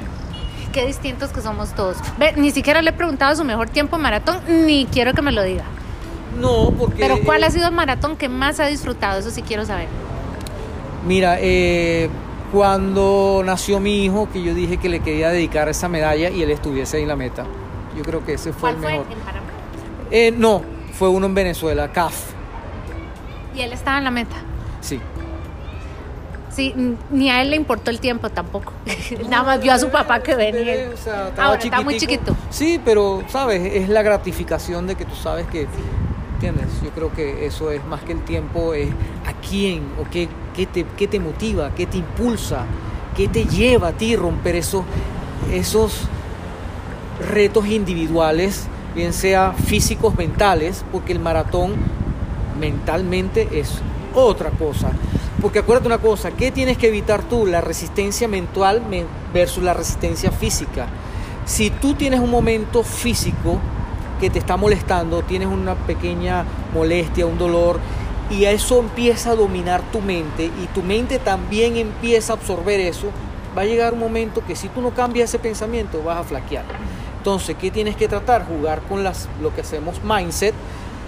Qué 0.72 0.86
distintos 0.86 1.32
que 1.32 1.42
somos 1.42 1.74
todos. 1.74 1.98
Ve, 2.20 2.34
ni 2.36 2.52
siquiera 2.52 2.82
le 2.82 2.90
he 2.90 2.94
preguntado 2.94 3.36
su 3.36 3.44
mejor 3.44 3.70
tiempo 3.70 3.98
maratón, 3.98 4.40
ni 4.48 4.86
quiero 4.86 5.14
que 5.14 5.22
me 5.22 5.32
lo 5.32 5.42
diga. 5.44 5.64
No, 6.40 6.72
porque... 6.78 6.98
Pero 7.00 7.20
¿cuál 7.24 7.44
eh, 7.44 7.46
ha 7.46 7.50
sido 7.50 7.68
el 7.68 7.74
maratón 7.74 8.18
que 8.18 8.28
más 8.28 8.60
ha 8.60 8.66
disfrutado? 8.66 9.20
Eso 9.20 9.32
sí 9.32 9.42
quiero 9.42 9.66
saber. 9.66 9.88
Mira, 11.08 11.38
eh, 11.40 12.10
cuando 12.52 13.42
nació 13.46 13.80
mi 13.80 14.04
hijo, 14.04 14.28
que 14.32 14.42
yo 14.44 14.54
dije 14.54 14.78
que 14.78 14.90
le 14.90 15.00
quería 15.00 15.30
dedicar 15.30 15.70
esa 15.70 15.88
medalla 15.88 16.30
y 16.30 16.42
él 16.42 16.52
estuviese 16.52 16.98
ahí 16.98 17.04
en 17.04 17.10
la 17.10 17.16
meta. 17.16 17.46
Yo 17.96 18.04
creo 18.04 18.26
que 18.26 18.34
ese 18.34 18.52
fue 18.52 18.74
¿Cuál 18.74 18.94
el 18.94 19.00
mejor. 19.00 19.06
Eh, 20.18 20.32
no, 20.32 20.62
fue 20.94 21.10
uno 21.10 21.26
en 21.26 21.34
Venezuela, 21.34 21.92
CAF. 21.92 22.32
Y 23.54 23.60
él 23.60 23.74
estaba 23.74 23.98
en 23.98 24.06
la 24.06 24.12
meta. 24.12 24.38
Sí. 24.80 25.02
Sí, 26.50 26.74
ni 27.12 27.30
a 27.30 27.42
él 27.42 27.50
le 27.50 27.58
importó 27.58 27.92
el 27.92 28.00
tiempo 28.00 28.30
tampoco. 28.30 28.72
Nada 29.30 29.44
más 29.44 29.62
vio 29.62 29.74
a 29.74 29.78
su 29.78 29.90
papá 29.90 30.24
que 30.24 30.36
venía. 30.36 30.90
O 30.94 30.96
sea, 30.96 31.34
Ahora 31.38 31.62
está 31.62 31.82
muy 31.82 31.98
chiquito. 31.98 32.34
Sí, 32.50 32.80
pero, 32.86 33.26
¿sabes? 33.28 33.74
Es 33.74 33.90
la 33.90 34.04
gratificación 34.04 34.88
de 34.88 34.96
que 34.96 35.04
tú 35.04 35.16
sabes 35.16 35.48
que, 35.48 35.68
¿entiendes? 36.36 36.68
Yo 36.82 36.92
creo 36.92 37.12
que 37.12 37.46
eso 37.46 37.70
es 37.72 37.84
más 37.84 38.02
que 38.04 38.14
el 38.14 38.22
tiempo, 38.24 38.74
es 38.74 38.88
a 39.26 39.34
quién 39.46 39.84
o 40.00 40.10
qué, 40.10 40.30
qué, 40.56 40.66
te, 40.66 40.86
qué 40.96 41.10
te 41.10 41.20
motiva, 41.20 41.72
qué 41.76 41.88
te 41.88 41.98
impulsa, 41.98 42.64
qué 43.18 43.28
te 43.28 43.44
lleva 43.44 43.90
a 43.90 43.92
ti 43.92 44.16
romper 44.16 44.56
esos, 44.56 44.86
esos 45.52 46.08
retos 47.20 47.66
individuales, 47.66 48.70
bien 48.96 49.14
sea 49.14 49.52
físicos, 49.54 50.16
mentales, 50.16 50.84
porque 50.92 51.12
el 51.12 51.20
maratón 51.20 51.74
mentalmente 52.60 53.48
es 53.60 53.80
otra 54.14 54.50
cosa. 54.52 54.90
Porque 55.42 55.60
acuérdate 55.60 55.88
una 55.88 55.98
cosa, 55.98 56.32
¿qué 56.32 56.52
tienes 56.52 56.78
que 56.78 56.88
evitar 56.88 57.22
tú? 57.24 57.46
La 57.46 57.62
resistencia 57.62 58.28
mental 58.28 58.82
men- 58.90 59.06
versus 59.34 59.64
la 59.64 59.74
resistencia 59.74 60.32
física. 60.32 60.88
Si 61.46 61.70
tú 61.70 61.94
tienes 61.94 62.20
un 62.22 62.32
momento 62.32 62.84
físico 62.84 63.60
que 64.20 64.30
te 64.30 64.40
está 64.40 64.56
molestando, 64.58 65.22
tienes 65.24 65.50
una 65.50 65.76
pequeña 65.76 66.46
molestia, 66.74 67.26
un 67.26 67.38
dolor, 67.38 67.80
y 68.30 68.46
eso 68.46 68.80
empieza 68.80 69.32
a 69.32 69.36
dominar 69.36 69.82
tu 69.92 70.00
mente 70.02 70.46
y 70.46 70.68
tu 70.74 70.82
mente 70.82 71.20
también 71.20 71.76
empieza 71.78 72.34
a 72.34 72.38
absorber 72.38 72.80
eso, 72.80 73.08
va 73.56 73.62
a 73.64 73.66
llegar 73.66 73.94
un 73.94 74.00
momento 74.00 74.42
que 74.48 74.56
si 74.56 74.68
tú 74.70 74.82
no 74.82 74.92
cambias 74.92 75.30
ese 75.30 75.38
pensamiento 75.38 76.02
vas 76.02 76.20
a 76.20 76.24
flaquear. 76.24 76.64
Entonces, 77.26 77.56
¿qué 77.60 77.72
tienes 77.72 77.96
que 77.96 78.08
tratar? 78.08 78.46
Jugar 78.46 78.82
con 78.82 79.04
las, 79.04 79.28
lo 79.42 79.52
que 79.52 79.62
hacemos 79.62 79.96
mindset, 80.04 80.54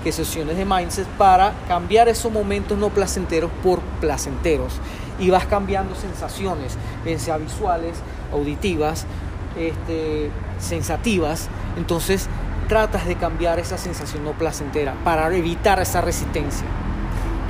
que 0.03 0.11
sesiones 0.11 0.57
de 0.57 0.65
mindset 0.65 1.05
para 1.09 1.53
cambiar 1.67 2.09
esos 2.09 2.31
momentos 2.31 2.75
no 2.75 2.89
placenteros 2.89 3.51
por 3.61 3.81
placenteros. 4.01 4.73
Y 5.19 5.29
vas 5.29 5.45
cambiando 5.45 5.93
sensaciones, 5.93 6.75
bien 7.05 7.19
sea 7.19 7.37
visuales, 7.37 7.99
auditivas, 8.33 9.05
este, 9.59 10.31
sensativas. 10.57 11.49
Entonces, 11.77 12.29
tratas 12.67 13.05
de 13.05 13.13
cambiar 13.13 13.59
esa 13.59 13.77
sensación 13.77 14.23
no 14.23 14.31
placentera 14.31 14.95
para 15.03 15.31
evitar 15.35 15.79
esa 15.79 16.01
resistencia. 16.01 16.65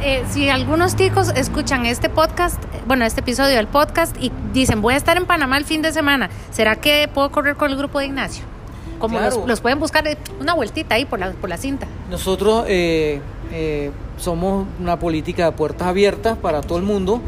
Eh, 0.04 0.26
si 0.30 0.50
algunos 0.50 0.98
ticos 0.98 1.30
escuchan 1.30 1.86
este 1.86 2.10
podcast, 2.10 2.62
bueno, 2.86 3.06
este 3.06 3.22
episodio 3.22 3.56
del 3.56 3.68
podcast 3.68 4.14
y 4.20 4.30
dicen, 4.52 4.82
voy 4.82 4.96
a 4.96 4.98
estar 4.98 5.16
en 5.16 5.26
Panamá 5.26 5.58
el 5.58 5.64
fin 5.64 5.82
de 5.82 5.94
semana, 5.94 6.30
¿será 6.52 6.76
que 6.76 7.10
puedo 7.14 7.32
correr 7.32 7.56
con 7.56 7.72
el 7.72 7.78
grupo 7.78 8.00
de 8.00 8.08
Ignacio? 8.08 8.57
Como 9.00 9.18
Claro. 9.18 9.38
los, 9.40 9.48
los 9.48 9.62
pueden 9.62 9.80
buscar 9.80 10.08
eh, 10.08 10.18
una 10.40 10.54
vueltita 10.54 10.96
ahí 10.96 11.06
por 11.06 11.20
la, 11.20 11.32
por 11.32 11.50
la 11.50 11.58
cinta. 11.58 11.88
Nosotros 12.10 12.66
eh, 12.68 13.20
eh, 13.52 13.92
somos 14.18 14.66
una 14.80 14.98
política 15.00 15.46
de 15.46 15.52
puertas 15.52 15.88
abiertas 15.88 16.38
para 16.38 16.62
todo 16.62 16.78
el 16.78 16.84
mundo. 16.84 17.22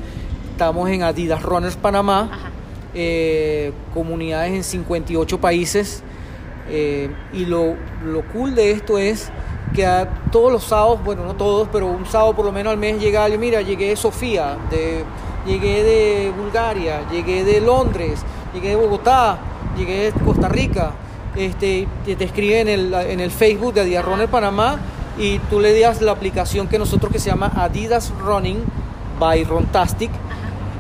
Estamos 0.52 0.90
en 0.90 1.04
Adidas 1.04 1.42
Runners 1.42 1.76
Panamá, 1.78 2.30
eh, 2.94 3.72
comunidades 3.94 4.54
en 4.54 4.64
58 4.64 5.40
países. 5.40 6.04
y 7.34 7.46
lo, 7.46 7.76
lo 8.06 8.22
cool 8.32 8.54
de 8.56 8.72
esto 8.72 8.98
es 8.98 9.32
que 9.74 9.86
a 9.86 10.08
todos 10.32 10.52
los 10.52 10.64
sábados, 10.64 11.00
bueno, 11.04 11.24
no 11.26 11.36
todos, 11.36 11.68
pero 11.72 11.88
un 11.88 12.06
sábado 12.06 12.36
por 12.36 12.46
lo 12.46 12.52
menos 12.52 12.72
al 12.72 12.78
mes 12.78 13.00
llega 13.00 13.24
alguien, 13.24 13.40
mira, 13.42 13.62
llegué 13.62 13.90
de 13.90 13.96
Sofía, 13.96 14.58
de, 14.70 15.04
llegué 15.46 15.84
de 15.84 16.32
Bulgaria, 16.38 17.02
llegué 17.12 17.44
de 17.44 17.62
Londres, 17.62 18.20
llegué 18.54 18.70
de 18.70 18.76
Bogotá, 18.76 19.40
llegué 19.78 20.12
de 20.12 20.20
Costa 20.24 20.48
Rica. 20.50 20.92
Este, 21.36 21.88
te, 22.06 22.16
te 22.16 22.24
escribe 22.24 22.60
en 22.62 22.68
el, 22.68 22.94
en 22.94 23.20
el 23.20 23.32
Facebook 23.32 23.74
de 23.74 23.82
Adidas 23.82 24.06
Runner 24.06 24.28
Panamá 24.28 24.80
y 25.18 25.40
tú 25.40 25.60
le 25.60 25.78
das 25.80 26.02
la 26.02 26.12
aplicación 26.12 26.68
que 26.68 26.80
nosotros 26.80 27.12
que 27.12 27.20
se 27.20 27.30
llama 27.30 27.52
Adidas 27.56 28.12
Running 28.20 28.64
by 29.20 29.44
Rontastic. 29.44 30.10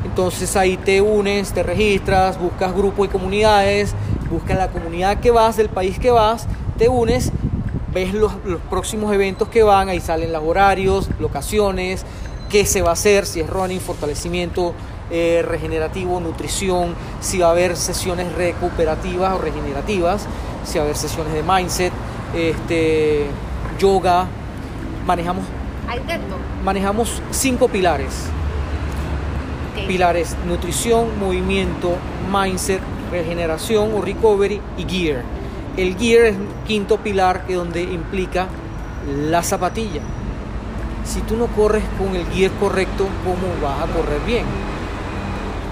Entonces 0.05 0.55
ahí 0.55 0.77
te 0.77 1.01
unes, 1.01 1.51
te 1.51 1.61
registras, 1.61 2.39
buscas 2.39 2.73
grupos 2.73 3.07
y 3.07 3.09
comunidades, 3.09 3.93
buscas 4.31 4.57
la 4.57 4.69
comunidad 4.69 5.19
que 5.19 5.31
vas, 5.31 5.57
del 5.57 5.69
país 5.69 5.99
que 5.99 6.09
vas, 6.09 6.47
te 6.77 6.87
unes, 6.87 7.31
ves 7.93 8.13
los, 8.13 8.33
los 8.45 8.61
próximos 8.61 9.13
eventos 9.13 9.49
que 9.49 9.61
van, 9.61 9.89
ahí 9.89 9.99
salen 9.99 10.31
los 10.31 10.43
horarios, 10.43 11.09
locaciones, 11.19 12.05
qué 12.49 12.65
se 12.65 12.81
va 12.81 12.91
a 12.91 12.93
hacer, 12.93 13.25
si 13.25 13.41
es 13.41 13.49
running, 13.49 13.79
fortalecimiento 13.79 14.73
eh, 15.11 15.43
regenerativo, 15.45 16.19
nutrición, 16.19 16.95
si 17.19 17.39
va 17.39 17.47
a 17.47 17.51
haber 17.51 17.75
sesiones 17.75 18.31
recuperativas 18.33 19.33
o 19.33 19.37
regenerativas, 19.39 20.27
si 20.65 20.77
va 20.77 20.83
a 20.83 20.85
haber 20.85 20.97
sesiones 20.97 21.33
de 21.33 21.43
mindset, 21.43 21.93
este, 22.35 23.25
yoga, 23.79 24.27
manejamos, 25.05 25.45
manejamos 26.63 27.21
cinco 27.31 27.67
pilares 27.67 28.29
pilares 29.87 30.35
nutrición, 30.45 31.19
movimiento, 31.19 31.95
mindset, 32.31 32.79
regeneración 33.11 33.93
o 33.95 34.01
recovery 34.01 34.61
y 34.77 34.83
gear. 34.83 35.23
El 35.77 35.97
gear 35.97 36.25
es 36.25 36.35
el 36.35 36.47
quinto 36.67 36.97
pilar 36.97 37.45
que 37.47 37.55
donde 37.55 37.81
implica 37.81 38.47
la 39.29 39.41
zapatilla. 39.41 40.01
Si 41.05 41.21
tú 41.21 41.37
no 41.37 41.47
corres 41.47 41.83
con 41.97 42.15
el 42.15 42.25
gear 42.27 42.51
correcto, 42.59 43.07
¿cómo 43.23 43.47
vas 43.67 43.81
a 43.81 43.91
correr 43.91 44.19
bien? 44.27 44.45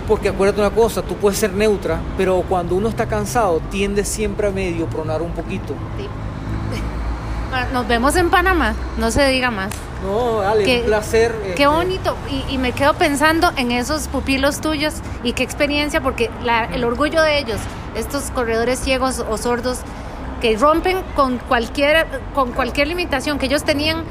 Porque 0.07 0.29
acuérdate 0.29 0.61
una 0.61 0.69
cosa, 0.71 1.01
tú 1.01 1.15
puedes 1.15 1.37
ser 1.37 1.51
neutra, 1.53 1.99
pero 2.17 2.41
cuando 2.47 2.75
uno 2.75 2.87
está 2.89 3.07
cansado 3.07 3.59
tiende 3.69 4.05
siempre 4.05 4.47
a 4.47 4.51
medio 4.51 4.87
pronar 4.87 5.21
un 5.21 5.31
poquito. 5.31 5.73
Sí. 5.97 6.07
Bueno, 7.49 7.67
nos 7.71 7.87
vemos 7.87 8.15
en 8.17 8.29
Panamá, 8.29 8.73
no 8.97 9.09
se 9.09 9.25
diga 9.29 9.51
más. 9.51 9.71
No, 10.05 10.41
dale, 10.41 10.65
Qué- 10.65 10.79
un 10.81 10.85
placer. 10.87 11.33
Qué 11.43 11.49
este, 11.51 11.67
bonito. 11.67 12.15
Y, 12.29 12.53
y 12.53 12.57
me 12.57 12.73
quedo 12.73 12.93
pensando 12.95 13.51
en 13.55 13.71
esos 13.71 14.09
pupilos 14.09 14.59
tuyos 14.59 14.95
y 15.23 15.31
qué 15.31 15.43
experiencia, 15.43 16.01
porque 16.01 16.29
la- 16.43 16.65
el 16.65 16.83
orgullo 16.83 17.21
de 17.21 17.39
ellos, 17.39 17.57
estos 17.95 18.31
corredores 18.31 18.79
ciegos 18.79 19.23
o 19.29 19.37
sordos, 19.37 19.79
que 20.41 20.57
rompen 20.57 20.97
con 21.15 21.37
cualquier, 21.37 22.05
con 22.35 22.51
cualquier 22.51 22.89
limitación 22.89 23.39
que 23.39 23.45
ellos 23.45 23.63
tenían. 23.63 24.03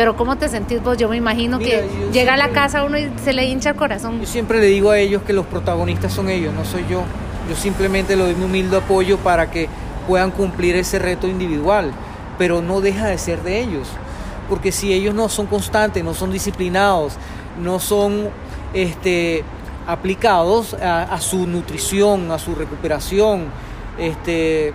Pero 0.00 0.16
¿cómo 0.16 0.36
te 0.36 0.48
sentís 0.48 0.82
vos? 0.82 0.96
Yo 0.96 1.10
me 1.10 1.18
imagino 1.18 1.58
Mira, 1.58 1.82
que 1.82 1.88
llega 2.10 2.32
a 2.32 2.36
la 2.38 2.48
casa 2.52 2.84
uno 2.84 2.96
y 2.96 3.12
se 3.22 3.34
le 3.34 3.44
hincha 3.44 3.68
el 3.68 3.76
corazón. 3.76 4.18
Yo 4.18 4.26
siempre 4.26 4.58
le 4.58 4.68
digo 4.68 4.92
a 4.92 4.98
ellos 4.98 5.22
que 5.24 5.34
los 5.34 5.44
protagonistas 5.44 6.10
son 6.10 6.30
ellos, 6.30 6.54
no 6.54 6.64
soy 6.64 6.86
yo. 6.88 7.02
Yo 7.50 7.54
simplemente 7.54 8.16
le 8.16 8.22
doy 8.22 8.34
mi 8.34 8.46
humilde 8.46 8.78
apoyo 8.78 9.18
para 9.18 9.50
que 9.50 9.68
puedan 10.08 10.30
cumplir 10.30 10.74
ese 10.74 10.98
reto 10.98 11.28
individual, 11.28 11.92
pero 12.38 12.62
no 12.62 12.80
deja 12.80 13.08
de 13.08 13.18
ser 13.18 13.42
de 13.42 13.60
ellos. 13.60 13.88
Porque 14.48 14.72
si 14.72 14.90
ellos 14.94 15.14
no 15.14 15.28
son 15.28 15.44
constantes, 15.44 16.02
no 16.02 16.14
son 16.14 16.32
disciplinados, 16.32 17.16
no 17.62 17.78
son 17.78 18.30
este, 18.72 19.44
aplicados 19.86 20.72
a, 20.72 21.02
a 21.02 21.20
su 21.20 21.46
nutrición, 21.46 22.30
a 22.30 22.38
su 22.38 22.54
recuperación, 22.54 23.48
este, 23.98 24.72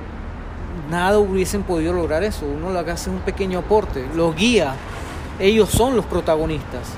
nada 0.91 1.17
hubiesen 1.17 1.63
podido 1.63 1.93
lograr 1.93 2.21
eso. 2.21 2.45
Uno 2.45 2.69
lo 2.69 2.85
que 2.85 2.91
hace 2.91 3.09
es 3.09 3.15
un 3.15 3.21
pequeño 3.23 3.57
aporte, 3.57 4.05
los 4.15 4.35
guía. 4.35 4.75
Ellos 5.39 5.69
son 5.69 5.95
los 5.95 6.05
protagonistas. 6.05 6.97